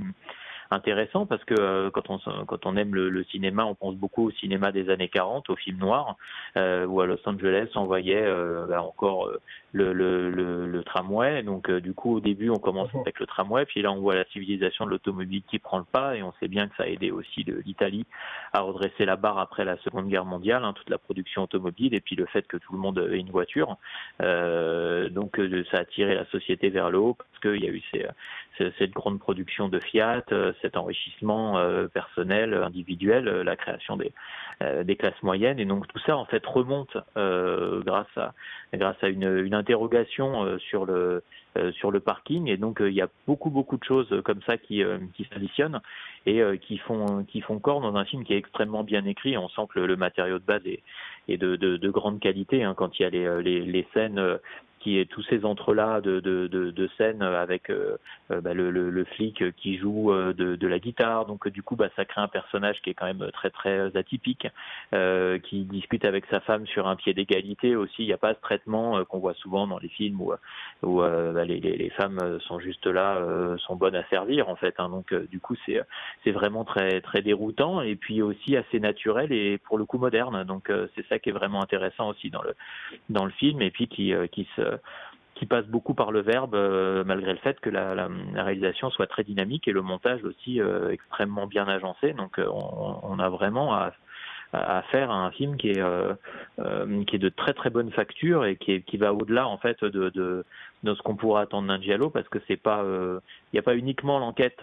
[0.71, 4.31] intéressant parce que euh, quand on quand on aime le, cinéma, on pense beaucoup au
[4.31, 6.15] cinéma des années 40, au film noir,
[6.57, 9.39] euh, où à Los Angeles on voyait euh, bah, encore euh,
[9.73, 11.43] le, le, le, tramway.
[11.43, 14.25] Donc du coup au début on commence avec le tramway, puis là on voit la
[14.25, 17.11] civilisation de l'automobile qui prend le pas et on sait bien que ça a aidé
[17.11, 18.05] aussi l'Italie
[18.53, 22.01] à redresser la barre après la Seconde Guerre mondiale, hein, toute la production automobile et
[22.01, 23.77] puis le fait que tout le monde ait une voiture.
[24.19, 25.39] donc
[25.71, 28.91] ça a tiré la société vers le haut parce qu'il y a eu ces, cette
[28.91, 34.11] grande production de Fiat, euh, cet enrichissement euh, personnel, individuel, euh, la création des,
[34.95, 35.59] classes moyennes.
[35.59, 38.33] Et donc tout ça, en fait, remonte grâce à,
[38.73, 41.21] une, interrogation sur le,
[42.03, 42.47] parking.
[42.47, 45.79] Et donc il y a beaucoup, beaucoup de choses comme ça qui, qui s'additionnent
[46.25, 47.25] et qui, font,
[47.61, 49.37] corps dans un film qui est extrêmement bien écrit.
[49.37, 52.99] On sent que le, matériau de base est, de, de, de, grande qualité hein, quand
[52.99, 54.39] il y a les scènes
[54.87, 57.97] qui est tous ces entrelacs de, de, de, de scènes avec euh,
[58.31, 61.25] euh, bah, le, le, flic qui joue euh, de, la guitare.
[61.25, 64.47] Donc du coup, bah, ça crée un personnage qui est quand même très très atypique,
[65.43, 68.03] qui discute avec sa femme sur un pied d'égalité aussi.
[68.03, 70.31] Il n'y a pas ce traitement qu'on voit souvent dans les films où,
[70.83, 73.21] où bah, les, les, femmes sont juste là,
[73.57, 74.75] sont bonnes à servir en fait.
[74.77, 74.87] Hein.
[74.87, 75.81] Donc du coup, c'est
[76.23, 80.45] c'est vraiment très très déroutant et puis aussi assez naturel et pour le coup moderne.
[80.45, 82.55] Donc c'est ça qui est vraiment intéressant aussi dans le
[83.09, 84.76] dans le film et puis qui qui se
[85.37, 89.23] qui passe beaucoup par le verbe, euh, malgré le fait que la, réalisation soit très
[89.23, 92.13] dynamique et le montage aussi euh, extrêmement bien agencé.
[92.13, 93.93] Donc euh, on, a vraiment à,
[94.51, 95.83] à faire un film qui est
[97.05, 100.43] qui est de très très bonne facture et qui, qui va au-delà en fait de
[100.83, 104.19] ce qu'on pourrait attendre d'un giallo parce que c'est pas il n'y a pas uniquement
[104.19, 104.61] l'enquête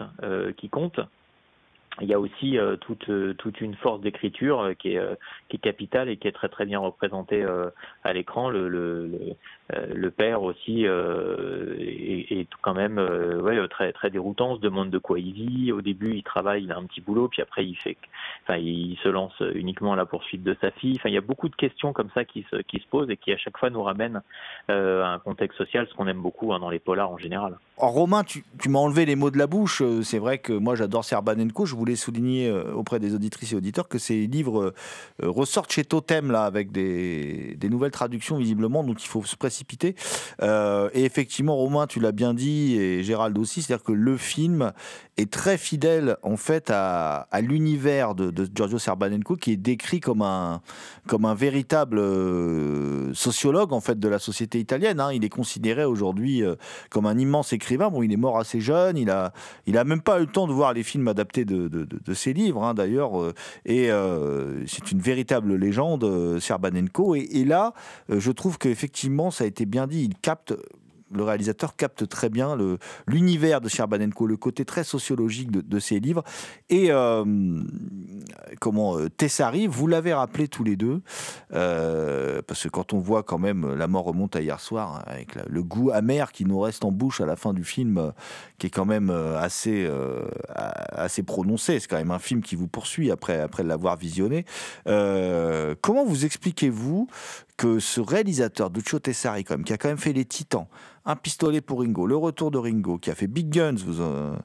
[0.57, 0.99] qui compte
[2.01, 5.01] il y a aussi euh, toute, euh, toute une force d'écriture euh, qui, est,
[5.47, 7.45] qui est capitale et qui est très très bien représentée
[8.03, 8.49] à l'écran.
[8.49, 13.01] Le, le, père aussi est, est, quand même
[13.69, 14.55] très très déroutant.
[14.55, 15.71] Se demande de quoi il vit.
[15.71, 17.97] Au début, il travaille, il a un petit boulot, puis après il fait,
[18.43, 20.95] enfin, il se lance uniquement à la poursuite de sa fille.
[20.97, 23.17] Enfin, il y a beaucoup de questions comme ça qui se, qui se posent et
[23.17, 24.21] qui à chaque fois nous ramènent
[24.67, 24.73] à
[25.13, 27.57] un contexte social, ce qu'on aime beaucoup hein, dans les polars en général.
[27.77, 29.83] En Romain, tu, tu m'as enlevé les mots de la bouche.
[30.01, 31.65] C'est vrai que moi j'adore Serbanenko.
[31.65, 34.73] Je voulais souligner euh, auprès des auditrices et auditeurs que ces livres
[35.23, 39.95] euh, ressortent chez Totem, là, avec des, nouvelles traductions, visiblement, donc il faut se précipiter.
[40.41, 44.71] Euh, et effectivement, Romain, tu l'as bien dit, et Gérald aussi, c'est-à-dire que le film
[45.17, 50.61] est très fidèle, en fait, à, l'univers de, Giorgio Serbanenko, qui est décrit comme un,
[51.35, 52.01] véritable
[53.13, 54.99] sociologue, en fait, de la société italienne.
[54.99, 55.13] Hein.
[55.13, 56.43] Il est considéré aujourd'hui
[56.89, 57.89] comme un immense écrivain.
[57.89, 59.33] Bon, il est mort assez jeune, il a,
[59.67, 62.33] il a même pas eu le temps de voir les films adaptés de, de ses
[62.33, 63.21] livres, hein, d'ailleurs.
[63.21, 63.33] Euh,
[63.65, 67.15] et euh, c'est une véritable légende, euh, Serbanenko.
[67.15, 67.73] Et, et là,
[68.09, 70.53] je trouve qu'effectivement, ça a été bien dit, il capte
[71.11, 72.57] le réalisateur capte très bien
[73.07, 76.23] l'univers de Sherbanenko, le côté très sociologique de, ses livres.
[76.69, 77.23] Et euh,
[78.59, 81.01] comment euh, Tessari, vous l'avez rappelé tous les deux,
[81.53, 85.03] euh, parce que quand on voit quand même La mort remonte à hier soir, hein,
[85.05, 88.13] avec le goût amer qui nous reste en bouche à la fin du film,
[88.57, 89.89] qui est quand même assez,
[90.55, 94.45] assez prononcé, c'est quand même un film qui vous poursuit après, après l'avoir visionné.
[94.85, 97.07] comment vous expliquez-vous
[97.57, 100.67] que ce réalisateur Duccio Tessari, qui a quand même fait Les Titans,
[101.05, 104.35] Un pistolet pour Ringo, Le Retour de Ringo, qui a fait Big Guns, euh,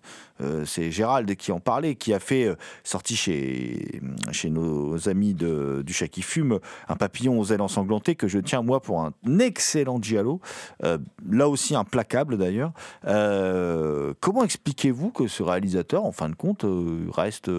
[0.41, 4.01] euh, c'est Gérald qui en parlait, qui a fait, sorti chez,
[4.45, 8.81] nos amis du chat qui fume, Un papillon aux ailes ensanglantées, que je tiens moi
[8.81, 10.41] pour un excellent giallo,
[10.83, 12.73] là aussi implacable d'ailleurs.
[13.03, 16.65] comment expliquez-vous que ce réalisateur, en fin de compte,
[17.13, 17.51] reste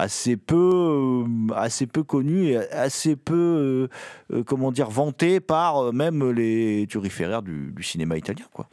[0.00, 3.88] assez peu, euh, assez peu connu et assez peu,
[4.32, 8.66] euh, euh, comment dire, vanté par même les turiféraires du, du cinéma italien, quoi.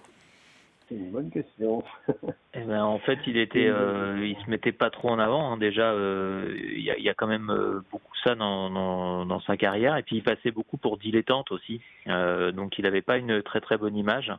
[0.88, 1.84] C'est une bonne question.
[2.54, 5.52] eh ben, en fait, il était, il se mettait pas trop en avant.
[5.52, 5.58] Hein.
[5.58, 7.52] Déjà, il y, a, y, a, quand même
[7.92, 9.98] beaucoup ça dans, dans, dans, sa carrière.
[9.98, 11.82] Et puis, il passait beaucoup pour dilettante aussi.
[12.06, 14.32] donc, il n'avait pas une très très bonne image.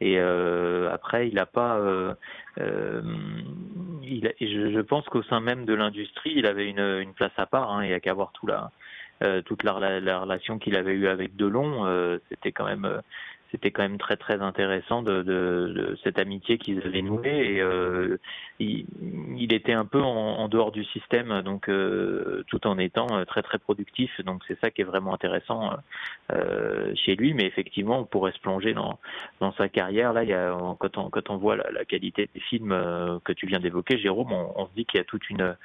[0.00, 1.78] Et euh, après, il n'a pas.
[4.24, 7.70] Euh, euh, je, pense qu'au sein même de l'industrie, il avait une, place à part.
[7.72, 8.70] Hein, il n'y a qu'à voir tout la,
[9.42, 12.18] toute la, la relation qu'il avait eue avec Delon.
[12.28, 13.00] C'était quand même
[13.52, 18.18] c'était quand même très très intéressant de, de, cette amitié qu'ils avaient nouée et euh,
[18.58, 23.42] il, était un peu en, dehors du système donc euh, tout en étant euh, très
[23.42, 24.10] très productif.
[24.24, 25.76] Donc c'est ça qui est vraiment intéressant
[26.94, 27.34] chez lui.
[27.34, 28.98] Mais effectivement on pourrait se plonger dans
[29.40, 30.12] dans sa carrière.
[30.12, 32.74] Là il y a quand on quand on voit la, qualité des films
[33.24, 35.56] que tu viens d'évoquer Jérôme on, se dit qu'il y a toute une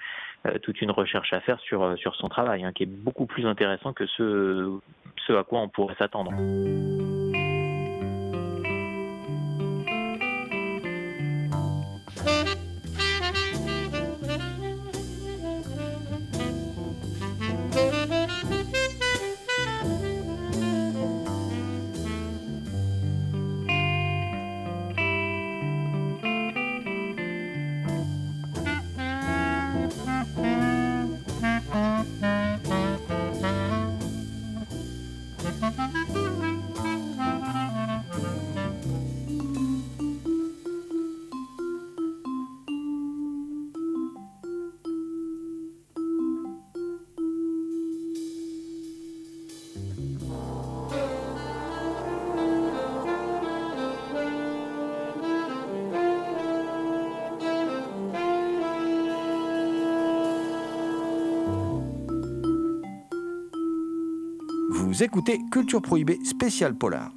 [0.62, 3.94] toute une recherche à faire sur sur son travail hein, qui est beaucoup plus intéressant
[3.94, 4.78] que ce
[5.26, 6.32] ce à quoi on pourrait s'attendre.
[65.00, 67.17] Écoutez Culture Prohibée spécial polar.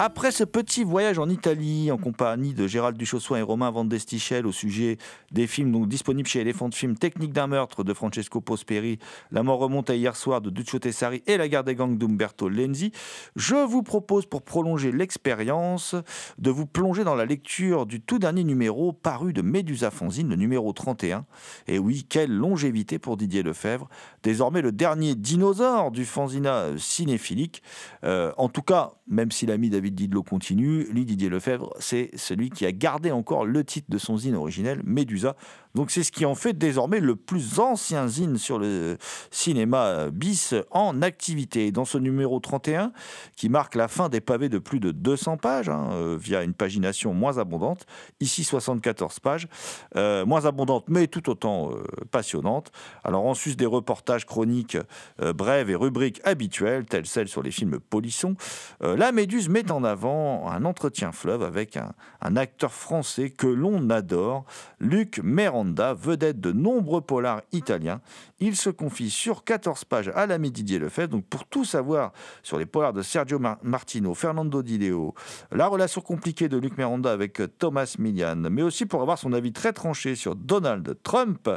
[0.00, 4.46] Après ce petit voyage en Italie en compagnie de Gérald Duchossois et Romain Van Destichel
[4.46, 4.96] au sujet
[5.32, 9.00] des films donc disponibles chez Elephant Film, Technique d'un meurtre de Francesco Posperi,
[9.32, 12.48] La mort remonte à hier soir de Duccio Tessari et La guerre des gangs d'Umberto
[12.48, 12.92] Lenzi,
[13.34, 15.96] je vous propose pour prolonger l'expérience
[16.38, 20.36] de vous plonger dans la lecture du tout dernier numéro paru de Médusa Fanzine, le
[20.36, 21.26] numéro 31.
[21.66, 23.88] Et oui, quelle longévité pour Didier Lefebvre,
[24.22, 27.64] désormais le dernier dinosaure du fanzina cinéphilique.
[28.04, 32.10] Euh, en tout cas, même s'il a mis David Didelot continue, lui, Didier Lefebvre, c'est
[32.14, 35.36] celui qui a gardé encore le titre de son zine originel, Médusa.
[35.78, 38.98] Donc c'est ce qui en fait désormais le plus ancien zine sur le
[39.30, 41.70] cinéma bis en activité.
[41.70, 42.90] Dans ce numéro 31,
[43.36, 46.52] qui marque la fin des pavés de plus de 200 pages, hein, euh, via une
[46.52, 47.86] pagination moins abondante,
[48.18, 49.46] ici 74 pages,
[49.94, 52.72] euh, moins abondante mais tout autant euh, passionnante.
[53.04, 54.78] Alors en sus des reportages chroniques
[55.20, 58.34] brèves et rubriques habituelles, telles celles sur les films polissons,
[58.80, 64.44] la Méduse met en avant un entretien fleuve avec un, acteur français que l'on adore,
[64.80, 65.20] Luc
[65.68, 68.00] Méranda vedette de nombreux polars italiens.
[68.40, 71.08] Il se confie sur 14 pages à l'ami Didier Lefebvre.
[71.08, 72.12] Donc pour tout savoir
[72.42, 75.14] sur les polars de Sergio Martino, Fernando Di Leo,
[75.52, 79.52] la relation compliquée de Luc Miranda avec Thomas Milian, mais aussi pour avoir son avis
[79.52, 81.50] très tranché sur Donald Trump,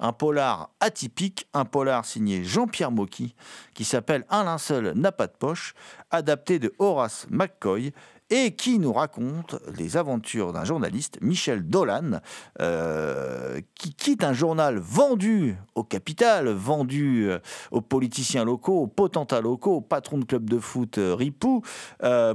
[0.00, 3.36] un polar atypique, un polar signé Jean-Pierre Mocky,
[3.74, 5.74] qui s'appelle Un linceul n'a pas de poche,
[6.10, 7.92] adapté de Horace McCoy
[8.32, 12.20] et qui nous raconte les aventures d'un journaliste, Michel Dolan,
[12.62, 17.40] euh, qui quitte un journal vendu au capital, vendu euh,
[17.72, 21.60] aux politiciens locaux, aux potentats locaux, aux patrons de club de foot euh, Ripou,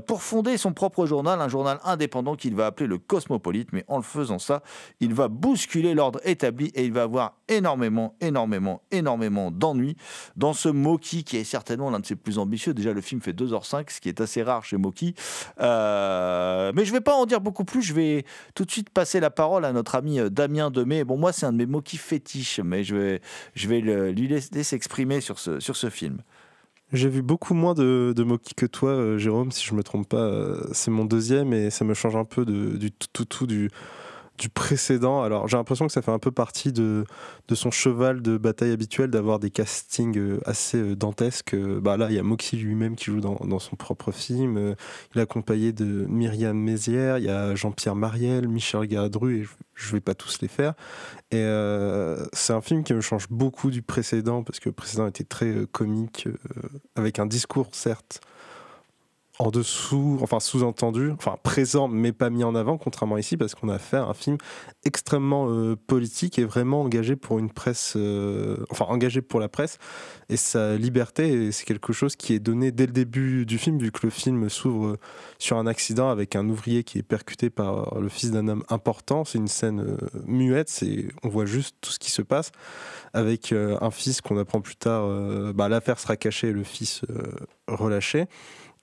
[0.06, 3.70] pour fonder son propre journal, un journal indépendant qu'il va appeler le Cosmopolite.
[3.74, 4.62] Mais en le faisant ça,
[5.00, 9.98] il va bousculer l'ordre établi et il va avoir énormément, énormément, énormément d'ennuis
[10.36, 12.76] dans ce Moki qui est certainement l'un de ses plus ambitieux.
[12.76, 15.16] Déjà, le film fait 2h05, ce qui est assez rare chez Moki.
[16.74, 17.82] Mais je vais pas en dire beaucoup plus.
[17.82, 18.26] Je vais
[18.56, 21.04] tout de suite passer la parole à notre ami euh, Damien Demey.
[21.04, 23.22] Bon, moi, c'est un de mes mots qui fétiche, mais je vais,
[23.56, 26.20] je vais lui laisser s'exprimer sur ce, sur ce film.
[26.94, 30.08] J'ai vu beaucoup moins de, de Moki que toi, euh, Jérôme, si je me trompe
[30.08, 30.56] pas.
[30.72, 33.70] C'est mon deuxième et ça me change un peu du tout, tout, tout du,
[34.38, 35.24] du précédent.
[35.24, 37.06] Alors j'ai l'impression que ça fait un peu partie de,
[37.48, 41.56] de son cheval de bataille habituel d'avoir des castings euh, assez euh, dantesques.
[41.56, 44.58] Bah là, il y a Moxie lui-même qui joue dans, dans, son propre film.
[44.58, 44.76] Euh,
[45.14, 49.92] il est accompagné de Myriam Mézières, il y a Jean-Pierre Mariel, Michel Gadru, et je
[49.92, 50.74] vais pas tous les faire.
[51.32, 51.46] Et
[52.32, 55.54] c'est un film qui me change beaucoup du précédent parce que le précédent était très
[55.72, 56.28] comique,
[56.96, 58.22] avec un discours certes
[59.40, 63.70] en dessous, enfin sous-entendu, enfin présent mais pas mis en avant, contrairement ici, parce qu'on
[63.70, 64.38] a fait un film
[64.84, 69.78] extrêmement euh, politique et vraiment engagé pour une presse, euh, enfin engagé pour la presse
[70.30, 71.52] et sa liberté.
[71.52, 74.50] c'est quelque chose qui est donné dès le début du film, vu que le film
[74.50, 74.98] s'ouvre
[75.38, 79.24] sur un accident avec un ouvrier qui est percuté par le fils d'un homme important.
[79.24, 80.84] C'est une scène euh, muette,
[81.24, 82.52] on voit juste tout ce qui se passe
[83.14, 85.08] avec un fils qu'on apprend plus tard.
[85.54, 87.02] Bah, l'affaire sera cachée et le fils
[87.68, 88.28] relâché.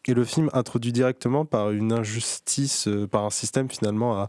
[0.07, 4.29] Et le film introduit directement par une injustice, euh, par un système finalement à,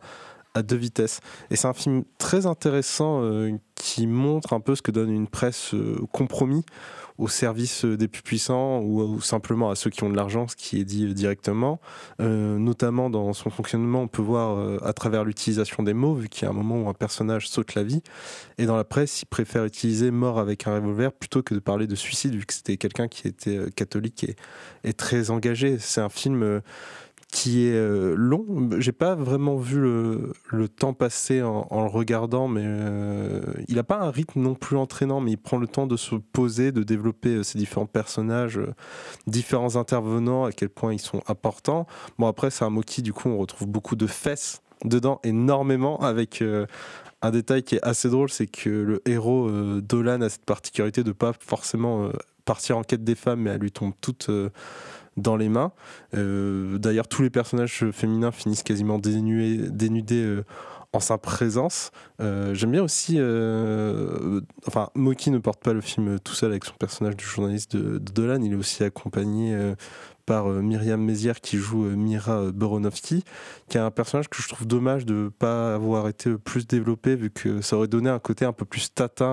[0.56, 1.20] à deux vitesses.
[1.52, 5.28] Et c'est un film très intéressant euh, qui montre un peu ce que donne une
[5.28, 6.64] presse euh, compromis
[7.18, 10.82] au service des plus puissants ou, simplement à ceux qui ont de l'argent, ce qui
[10.82, 11.80] est dit directement.
[12.20, 16.46] notamment dans son fonctionnement, on peut voir à travers l'utilisation des mots, vu qu'il y
[16.46, 18.02] a un moment où un personnage saute la vie.
[18.58, 21.88] Et dans la presse, il préfère utiliser mort avec un revolver plutôt que de parler
[21.88, 24.26] de suicide, vu que c'était quelqu'un qui était catholique
[24.84, 25.80] et très engagé.
[25.80, 26.62] C'est un film
[27.36, 28.70] qui est euh, long.
[28.78, 34.00] J'ai pas vraiment vu le, temps passer en, le regardant, mais euh, il a pas
[34.00, 37.36] un rythme non plus entraînant, mais il prend le temps de se poser, de développer
[37.36, 38.62] euh, ses différents personnages,
[39.28, 41.88] différents intervenants, à quel point ils sont importants.
[42.18, 46.42] Bon, après, c'est un Moki, du coup, on retrouve beaucoup de fesses dedans, énormément, avec
[47.22, 49.50] un détail qui est assez drôle, c'est que le héros
[49.82, 52.10] Dolan a cette particularité de pas forcément
[52.46, 54.30] partir en quête des femmes, mais elle lui tombe toute
[55.18, 55.72] dans les mains.
[56.16, 60.46] Euh, d'ailleurs, tous les personnages féminins finissent quasiment dénudés, euh,
[60.94, 61.92] en sa présence.
[62.22, 63.20] Euh, j'aime bien aussi.
[64.66, 67.98] enfin, Moki ne porte pas le film tout seul avec son personnage du journaliste de
[67.98, 68.42] Dolan.
[68.42, 69.58] Il est aussi accompagné
[70.26, 73.24] par euh, Myriam Mézières qui joue euh, Mira euh, Boronovsky,
[73.70, 77.16] qui est un personnage que je trouve dommage de ne pas avoir été plus développé,
[77.16, 79.26] vu que ça aurait donné un côté un peu plus tatin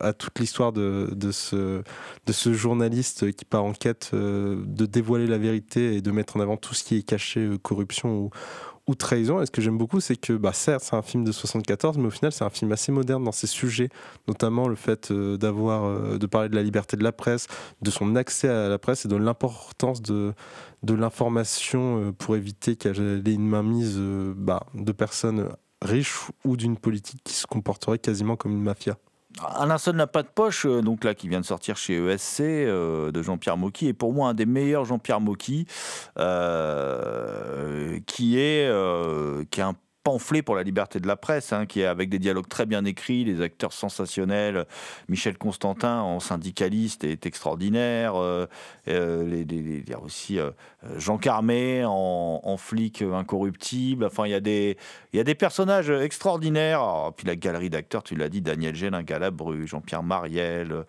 [0.00, 1.82] à toute l'histoire de, de, ce,
[2.26, 6.40] de ce journaliste qui part en quête de dévoiler la vérité et de mettre en
[6.40, 8.30] avant tout ce qui est caché, corruption ou,
[8.86, 9.42] ou trahison.
[9.42, 12.06] Et ce que j'aime beaucoup, c'est que, bah, certes, c'est un film de 74, mais
[12.06, 13.88] au final, c'est un film assez moderne dans ses sujets,
[14.28, 17.46] notamment le fait euh, d'avoir, euh, de parler de la liberté de la presse,
[17.82, 20.32] de son accès à la presse et de l'importance de,
[20.82, 25.48] de l'information euh, pour éviter qu'elle ait une mainmise bah, de personnes
[25.82, 28.96] riches ou d'une politique qui se comporterait quasiment comme une mafia.
[29.44, 33.10] Alain n'a pas de poche, euh, donc là qui vient de sortir chez ESC euh,
[33.12, 35.66] de Jean-Pierre Mocky, est pour moi un des meilleurs Jean-Pierre Mocky,
[36.18, 38.66] euh, qui est
[39.50, 39.74] qui est un
[40.06, 42.84] pamphlet pour la liberté de la presse, hein, qui est avec des dialogues très bien
[42.84, 44.64] écrits, des acteurs sensationnels.
[45.08, 48.14] Michel Constantin en syndicaliste est extraordinaire.
[48.14, 48.46] Euh,
[48.86, 50.52] euh, il y a aussi euh,
[50.96, 54.04] Jean Carmé en, flic incorruptible.
[54.04, 56.82] Enfin, il y a des, personnages extraordinaires.
[56.84, 60.84] Oh, puis la galerie d'acteurs, tu l'as dit, Daniel Gélin, Galabru, Jean-Pierre Mariel.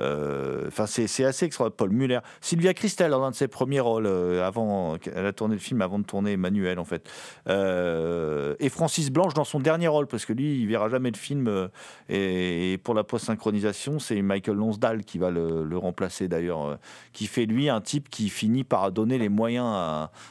[0.00, 1.76] Euh, enfin, c'est assez extraordinaire.
[1.76, 5.54] Paul Muller, Sylvia Christel dans un de ses premiers rôles, euh, avant, elle a tourné
[5.54, 7.08] le film avant de tourner Emmanuel, en fait.
[7.48, 11.16] Euh, et Francis Blanche dans son dernier rôle, parce que lui, il verra jamais le
[11.16, 11.68] film.
[12.08, 16.78] et, pour la post-synchronisation, c'est Michael Lonsdale qui va le, remplacer d'ailleurs,
[17.12, 19.66] qui fait lui un type qui finit par donner les moyens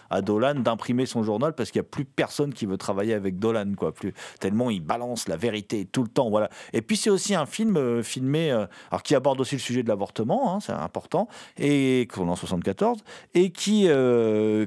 [0.10, 3.40] à, Dolan d'imprimer son journal parce qu'il n'y a plus personne qui veut travailler avec
[3.40, 3.92] Dolan, quoi.
[3.92, 6.50] Plus, tellement il balance la vérité tout le temps, voilà.
[6.74, 10.54] Et puis c'est aussi un film filmé, alors qui aborde aussi le sujet de l'avortement,
[10.54, 11.28] hein, c'est important,
[11.58, 13.00] et en 74,
[13.34, 13.88] et qui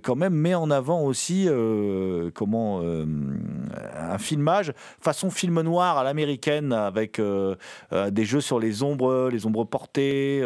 [0.02, 3.06] quand même met en avant aussi euh, comment euh,
[3.96, 7.56] un filmage façon film noir à l'américaine avec euh,
[8.10, 10.42] des jeux sur les ombres, les ombres portées.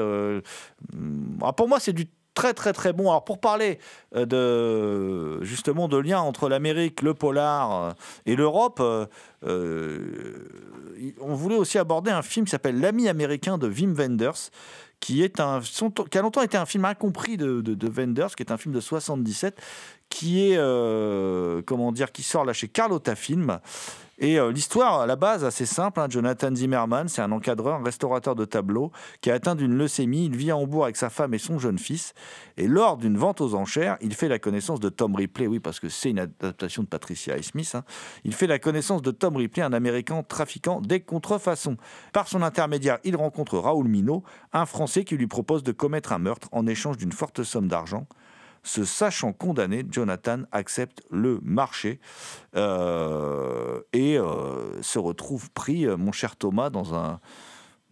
[1.43, 2.07] Ah, pour moi, c'est du
[2.39, 3.11] très très très bon.
[3.11, 3.81] Alors pour parler
[4.15, 8.81] de justement de lien entre l'Amérique, le polar et l'Europe,
[9.43, 14.51] on voulait aussi aborder un film qui s'appelle L'ami américain de Wim Wenders,
[15.01, 15.61] qui est un
[16.11, 18.73] qui a longtemps été un film incompris de, de, de Wenders, qui est un film
[18.73, 19.61] de 77
[20.09, 23.59] qui est, euh, comment dire, qui sort là chez Carlotta Film.
[24.21, 26.01] Et euh, l'histoire, à la base, assez simple.
[26.01, 26.07] Hein.
[26.11, 28.91] Jonathan Zimmerman, c'est un encadreur, un restaurateur de tableaux,
[29.21, 30.27] qui a atteint d'une leucémie.
[30.27, 32.15] Il vit à Hambourg avec sa femme et son jeune fils.
[32.57, 35.47] Et lors d'une vente aux enchères, il fait la connaissance de Tom Ripley.
[35.47, 37.71] Oui, parce que c'est une adaptation de Patricia Smith.
[37.75, 37.85] Hein.
[38.25, 41.77] Il fait la connaissance de Tom Ripley, un Américain trafiquant des contrefaçons.
[42.13, 46.19] Par son intermédiaire, il rencontre Raoul Minot, un Français qui lui propose de commettre un
[46.19, 48.09] meurtre en échange d'une forte somme d'argent.
[48.69, 52.01] Se sachant condamné, Jonathan accepte le marché
[52.55, 57.19] euh, et euh, se retrouve pris, euh, mon cher Thomas, dans un,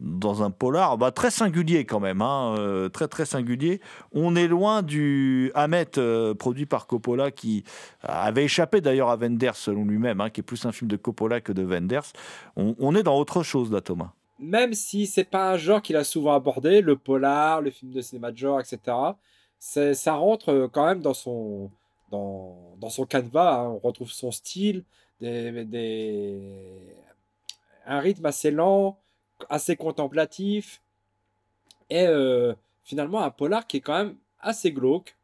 [0.00, 3.80] dans un polar bah, très singulier quand même, hein, très très singulier.
[4.12, 5.92] On est loin du Hamet
[6.38, 7.64] produit par Coppola qui
[8.02, 11.40] avait échappé d'ailleurs à Wenders selon lui-même, hein, qui est plus un film de Coppola
[11.40, 12.12] que de Wenders.
[12.56, 14.12] On, est dans autre chose là, Thomas.
[14.38, 18.02] Même si c'est pas un genre qu'il a souvent abordé, le polar, le film de
[18.02, 19.14] cinéma de genre, etc
[19.58, 21.70] ça rentre euh, quand même dans son,
[22.10, 23.60] dans, dans son canevas.
[23.60, 23.68] Hein.
[23.68, 24.84] On retrouve son style,
[25.20, 26.96] des, des,
[27.86, 28.98] un rythme assez lent,
[29.48, 30.82] assez contemplatif,
[31.90, 32.54] et euh,
[32.84, 35.16] finalement un polar qui est quand même assez glauque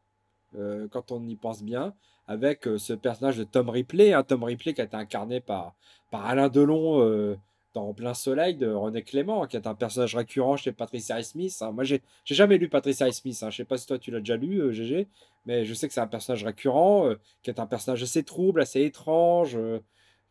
[0.57, 1.95] euh, quand on y pense bien,
[2.29, 4.23] avec ce personnage de Tom Ripley, un hein.
[4.23, 5.75] Tom Ripley qui a été incarné par,
[6.11, 7.37] par Alain Delon
[7.75, 11.57] dans Plein Soleil de René Clément, qui est un personnage récurrent chez Patricia Smith.
[11.61, 11.73] Hein.
[11.73, 13.39] Moi, j'ai jamais lu Patricia Smith.
[13.43, 13.51] Hein.
[13.51, 15.05] Je sais pas si toi tu l'as déjà lu, GG, euh,
[15.47, 18.61] mais je sais que c'est un personnage récurrent, euh, qui est un personnage assez trouble,
[18.61, 19.57] assez étrange.
[19.57, 19.81] Euh,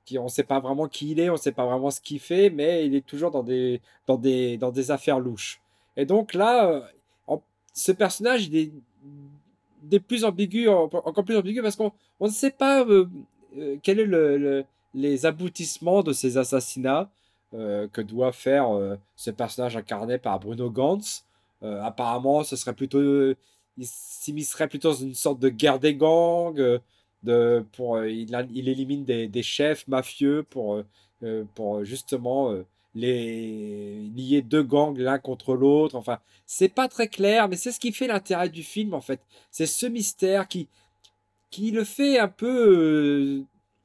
[0.05, 2.01] qui, on ne sait pas vraiment qui il est, on ne sait pas vraiment ce
[2.01, 5.61] qu'il fait, mais il est toujours dans des, dans des, dans des affaires louches.
[5.95, 6.89] Et donc là,
[7.73, 8.71] ce personnage, il est
[9.83, 12.83] des plus ambigu, encore plus ambigu, parce qu'on on ne sait pas
[13.83, 14.65] quels sont le,
[14.95, 17.09] les aboutissements de ces assassinats.
[17.53, 21.25] Euh, que doit faire euh, ce personnage incarné par Bruno Gantz.
[21.63, 23.01] Euh, apparemment, ce serait plutôt,
[23.77, 26.79] il s'immiscerait plutôt dans une sorte de guerre des gangs.
[27.23, 30.81] de, pour, il, il, élimine des, des, chefs mafieux pour,
[31.53, 32.55] pour justement
[32.95, 35.95] les lier deux gangs l'un contre l'autre.
[35.95, 39.19] Enfin, c'est pas très clair, mais c'est ce qui fait l'intérêt du film en fait.
[39.51, 40.69] C'est ce mystère qui,
[41.49, 43.43] qui le fait un peu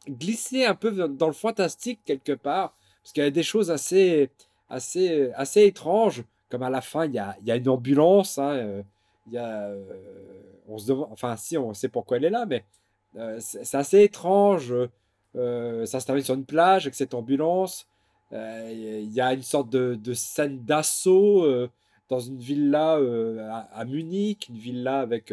[0.09, 2.77] glisser un peu dans le fantastique quelque part.
[3.07, 4.31] Parce qu'il y a des choses assez,
[4.69, 8.37] assez, assez étranges, comme à la fin, il y a, il y a une ambulance.
[8.37, 8.83] Hein, euh,
[9.29, 9.85] il y a, euh,
[10.67, 12.65] on se demande, enfin, si, on sait pourquoi elle est là, mais
[13.17, 14.75] euh, c'est assez étrange.
[15.37, 17.87] ça se termine sur une plage avec cette ambulance.
[18.33, 21.47] Il y a une sorte de, de scène d'assaut
[22.09, 22.99] dans une villa
[23.73, 25.33] à, Munich, une villa avec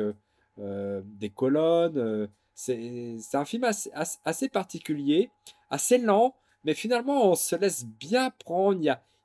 [0.60, 2.30] des colonnes.
[2.54, 3.90] c'est un film assez,
[4.24, 5.32] assez, particulier,
[5.72, 8.80] assez lent, mais finalement, on se laisse bien prendre.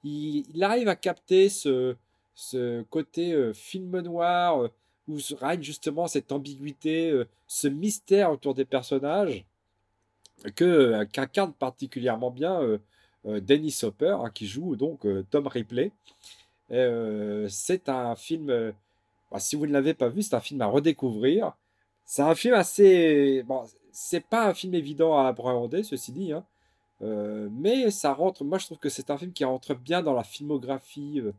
[0.05, 1.97] Il, arrive à capter ce,
[2.35, 4.71] ce côté euh, film noir euh,
[5.09, 9.45] où règne justement cette ambiguïté, euh, ce mystère autour des personnages
[10.55, 12.61] que qu'incarne particulièrement bien
[13.25, 15.91] Dennis Hopper, hein, qui joue donc Tom Ripley.
[16.71, 18.73] c'est un film,
[19.33, 21.57] bah, si vous ne l'avez pas vu, c'est un film à redécouvrir.
[22.05, 23.43] C'est un film assez.
[23.49, 26.33] Bon, c'est pas un film évident à appréhender, ceci dit.
[26.33, 26.45] Hein.
[27.03, 30.15] Euh, mais ça rentre, moi je trouve que c'est un film qui rentre bien dans
[30.15, 31.33] la filmographie euh,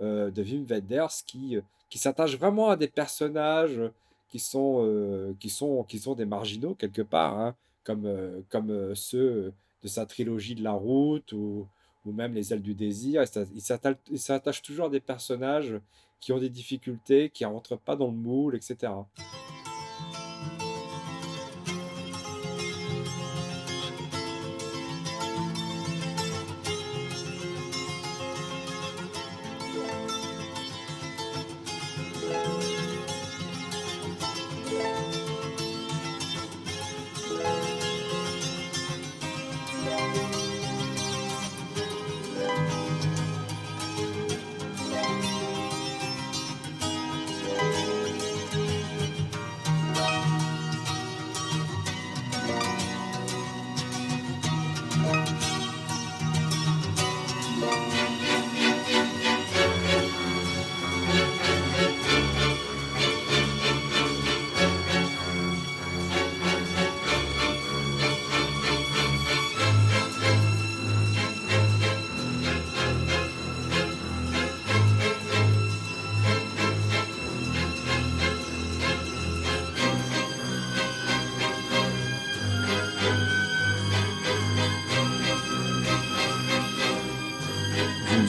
[0.00, 1.58] euh, de Wim Wenders, qui,
[1.90, 3.80] qui s'attache vraiment à des personnages
[4.28, 7.54] qui sont, qui sont, qui sont des marginaux quelque part, hein,
[7.84, 8.08] comme,
[8.48, 9.52] comme ceux
[9.82, 11.66] de sa trilogie de la route ou,
[12.06, 13.22] ou même les ailes du désir.
[13.54, 15.78] Il s'attache toujours à des personnages
[16.18, 18.90] qui ont des difficultés, qui ne rentrent pas dans le moule, etc.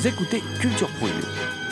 [0.05, 1.62] écoutez Culture Prohibée.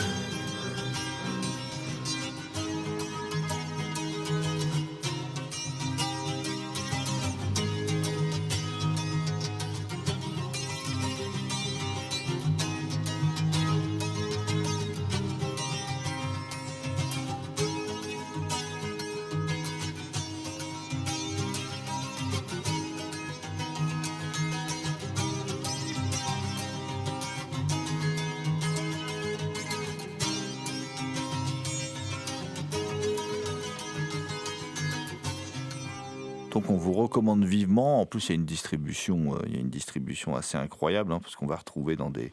[37.84, 41.12] En plus, il y a une distribution, euh, il y a une distribution assez incroyable,
[41.12, 42.32] hein, parce qu'on va retrouver dans des,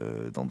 [0.00, 0.46] euh, dans,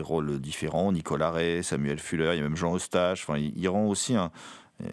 [0.00, 3.26] rôles différents Nicolas Ray, Samuel Fuller, il y a même Jean Eustache.
[3.56, 4.30] Il rend aussi un,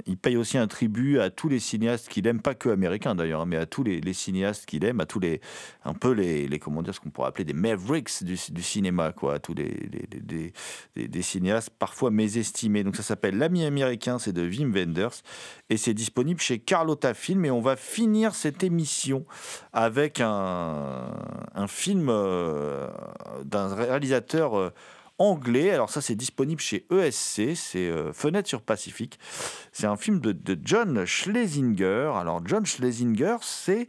[0.06, 3.46] il paye aussi un tribut à tous les cinéastes qu'il aime, pas que américains d'ailleurs,
[3.46, 5.42] mais à tous les, cinéastes qu'il aime, à tous les,
[5.86, 9.40] un peu les, comment dire, ce qu'on pourrait appeler des mavericks du, cinéma, quoi, à
[9.40, 9.90] tous les,
[10.96, 12.84] les, des, cinéastes parfois mésestimés.
[12.84, 15.24] Donc ça s'appelle L'ami américain, c'est de Wim Wenders
[15.70, 17.46] et c'est disponible chez Carlotta Film.
[17.46, 19.26] Et on va finir cette émission
[19.74, 21.08] avec un,
[21.56, 22.88] un film euh,
[23.46, 24.58] d'un réalisateur.
[24.58, 24.70] Euh,
[25.22, 25.70] anglais.
[25.70, 29.20] Alors ça, c'est disponible chez ESC, c'est euh, Fenêtre sur Pacifique.
[29.72, 32.12] C'est un film de, John Schlesinger.
[32.16, 33.88] Alors John Schlesinger, c'est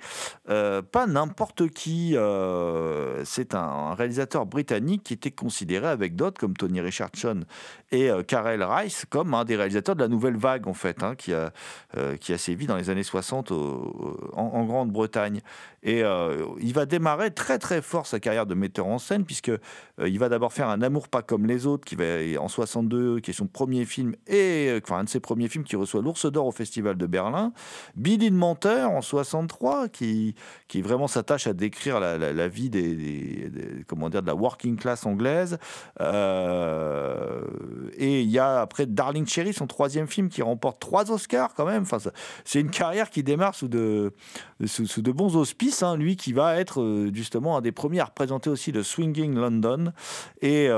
[0.51, 2.17] euh, pas n'importe qui.
[2.17, 7.45] Euh, c'est un, réalisateur britannique qui était considéré avec d'autres comme Tony Richardson
[7.91, 11.33] et Karel Rice comme un des réalisateurs de la nouvelle vague en fait, hein, qui
[11.35, 11.53] a
[12.21, 15.41] qui a sévi dans les années 60 en, Grande-Bretagne.
[15.83, 16.03] Et
[16.61, 19.53] il va démarrer très très fort sa carrière de metteur en scène puisque
[20.03, 22.05] il va d'abord faire un amour pas comme les autres, qui va
[22.41, 25.65] en 62, qui est son premier film, et euh, enfin un de ses premiers films
[25.65, 27.53] qui reçoit l'Ours d'Or au Festival de Berlin.
[27.97, 30.35] Billy de Menteur en 63, qui,
[30.69, 35.59] qui vraiment s'attache à décrire la, vie des, comment dire, de la working class anglaise.
[36.01, 37.43] Euh,
[37.97, 41.67] et il y a après Darling Cherry, son troisième film, qui remporte trois Oscars quand
[41.67, 41.83] même.
[41.83, 41.99] Enfin,
[42.45, 44.13] c'est une carrière qui démarre sous de,
[44.67, 45.83] sous, de bons auspices.
[45.83, 45.97] Hein.
[45.97, 49.93] Lui qui va être euh, justement un des premiers à représenter aussi le Swinging London.
[50.41, 50.69] Et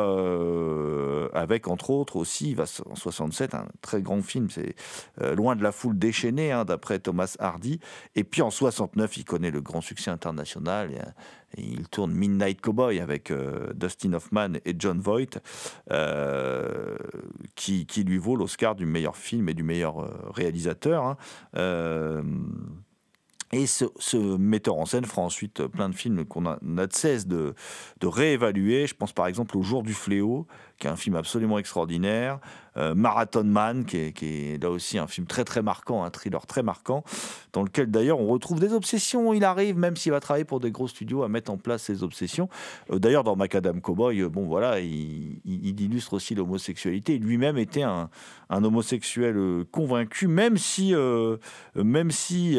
[1.32, 2.56] avec entre autres aussi,
[2.88, 4.74] en 67, un très grand film, c'est
[5.20, 7.80] euh, Loin de la foule déchaînée, hein, d'après Thomas Hardy.
[8.14, 10.90] Et puis en 69, il connaît le grand succès international.
[10.92, 11.00] Et,
[11.56, 15.38] il tourne Midnight Cowboy avec euh, Dustin Hoffman et John Voight,
[17.54, 21.04] qui, qui, lui vaut l'Oscar du meilleur film et du meilleur réalisateur.
[21.04, 21.16] Hein.
[23.54, 27.54] Et ce, metteur en scène fera ensuite plein de films qu'on a, de cesse de,
[28.00, 28.88] de, réévaluer.
[28.88, 30.48] Je pense par exemple au Jour du Fléau,
[30.86, 32.38] un film absolument extraordinaire.
[32.76, 36.62] Euh, Marathon Man, qui est, là aussi un film très très marquant, un thriller très
[36.62, 37.04] marquant,
[37.52, 39.32] dans lequel d'ailleurs on retrouve des obsessions.
[39.32, 42.02] Il arrive, même s'il va travailler pour des gros studios, à mettre en place ces
[42.02, 42.48] obsessions.
[42.90, 47.18] Euh, d'ailleurs, dans Macadam Cowboy, euh, bon voilà, il, illustre aussi l'homosexualité.
[47.18, 48.08] Lui-même était un,
[48.50, 50.94] homosexuel convaincu, même si,
[51.74, 52.56] même si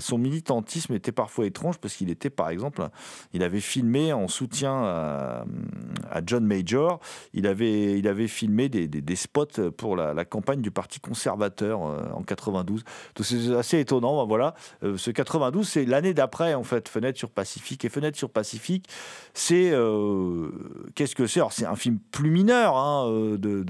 [0.00, 2.88] son militantisme était parfois étrange, parce qu'il était par exemple,
[3.34, 5.44] il avait filmé en soutien à,
[6.24, 7.00] John Major,
[7.52, 12.84] il avait filmé des, spots pour la, campagne du Parti conservateur euh, en 92.
[13.20, 14.22] c'est assez étonnant.
[14.22, 17.84] Ben voilà, euh, ce 92, c'est l'année d'après en fait, Fenêtre sur Pacifique.
[17.84, 18.86] Et Fenêtre sur Pacifique,
[19.34, 20.50] c'est euh,
[20.94, 21.40] qu'est-ce que c'est?
[21.50, 23.64] C'est un film plus mineur hein, de,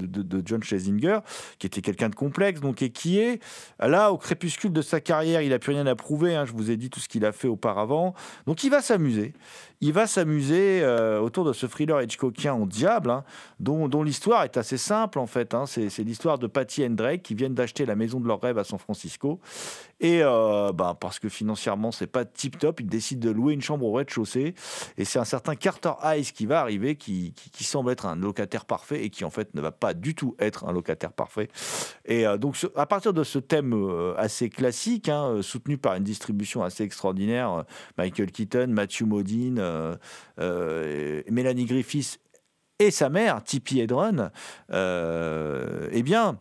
[0.45, 1.19] John Schlesinger,
[1.59, 3.41] qui était quelqu'un de complexe, donc et qui est
[3.79, 5.41] là au crépuscule de sa carrière.
[5.41, 6.35] Il a plus rien à prouver.
[6.35, 8.13] Hein, je vous ai dit tout ce qu'il a fait auparavant.
[8.45, 9.33] Donc il va s'amuser
[9.81, 10.85] il va s'amuser
[11.21, 13.23] autour de ce thriller Hitchcockien en diable, hein,
[13.59, 15.53] dont, l'histoire est assez simple en fait.
[15.53, 15.65] Hein.
[15.65, 18.79] C'est, l'histoire de Patty Drake qui viennent d'acheter la maison de leur rêve à San
[18.79, 19.39] Francisco.
[19.99, 23.61] Et euh, bah, parce que financièrement, c'est pas tip top, ils décident de louer une
[23.61, 24.55] chambre au rez-de-chaussée.
[24.97, 29.03] Et c'est un certain Carter Hayes qui va arriver, qui, semble être un locataire parfait
[29.03, 31.49] et qui en fait ne va pas du tout être un locataire parfait.
[32.05, 33.75] Et euh, donc, à partir de ce thème
[34.17, 37.65] assez classique, hein, soutenu par une distribution assez extraordinaire,
[37.97, 39.95] Michael Keaton, Matthew Modine, euh,
[40.39, 42.19] euh, Mélanie Griffiths
[42.79, 44.29] et sa mère, Tippi Hedron,
[44.71, 46.39] euh, eh bien,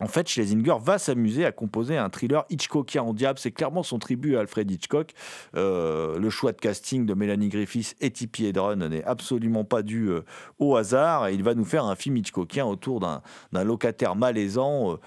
[0.00, 3.38] en fait, Schlesinger va s'amuser à composer un thriller Hitchcockien en diable.
[3.38, 5.12] C'est clairement son tribut à Alfred Hitchcock.
[5.54, 10.08] Euh, le choix de casting de Melanie Griffiths et Tippi Hedren n'est absolument pas dû
[10.08, 10.20] euh,
[10.58, 11.28] au hasard.
[11.28, 14.98] Et il va nous faire un film Hitchcockien autour d'un locataire malaisant.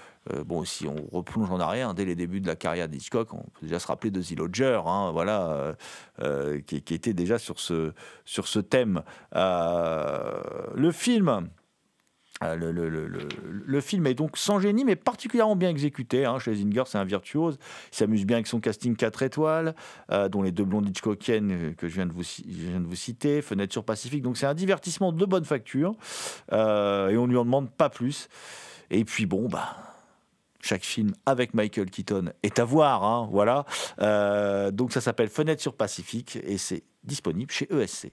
[0.44, 3.62] Bon, si on replonge en arrière, dès les débuts de la carrière d'Hitchcock, on peut
[3.62, 5.76] déjà se rappeler de The Lodger, hein, voilà,
[6.66, 7.92] qui, qui, était déjà sur ce,
[8.24, 9.02] sur ce thème.
[9.34, 11.48] le film
[12.42, 16.24] Euh, le, film est donc sans génie, mais particulièrement bien exécuté.
[16.24, 16.38] Hein.
[16.38, 17.58] Schlesinger, c'est un virtuose.
[17.92, 19.74] Il s'amuse bien avec son casting 4 étoiles,
[20.10, 22.86] euh, dont les deux blondes Hitchcockiennes euh, que je viens, de vous, je viens de
[22.86, 24.22] vous citer, Fenêtre sur Pacifique.
[24.22, 25.94] Donc c'est un divertissement de bonne facture.
[26.52, 28.28] Euh, et on ne lui en demande pas plus.
[28.90, 29.89] Et puis bon, bah.
[30.62, 33.64] Chaque film avec Michael Keaton est à voir, hein, voilà.
[34.00, 38.12] Euh, donc ça s'appelle Fenêtre sur Pacifique et c'est disponible chez ESC.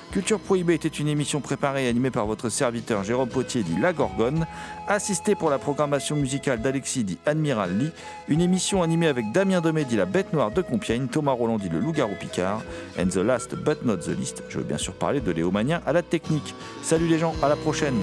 [0.11, 3.93] Culture Prohibée était une émission préparée et animée par votre serviteur Jérôme Potier dit La
[3.93, 4.45] Gorgone,
[4.89, 7.91] assisté pour la programmation musicale d'Alexis dit Admiral Lee,
[8.27, 11.69] une émission animée avec Damien Domé dit La Bête Noire de Compiègne, Thomas Roland dit
[11.69, 12.61] Le Loup-Garou Picard,
[12.99, 15.49] and the last but not the least, je veux bien sûr parler de Léo
[15.85, 16.55] à la technique.
[16.83, 17.95] Salut les gens, à la prochaine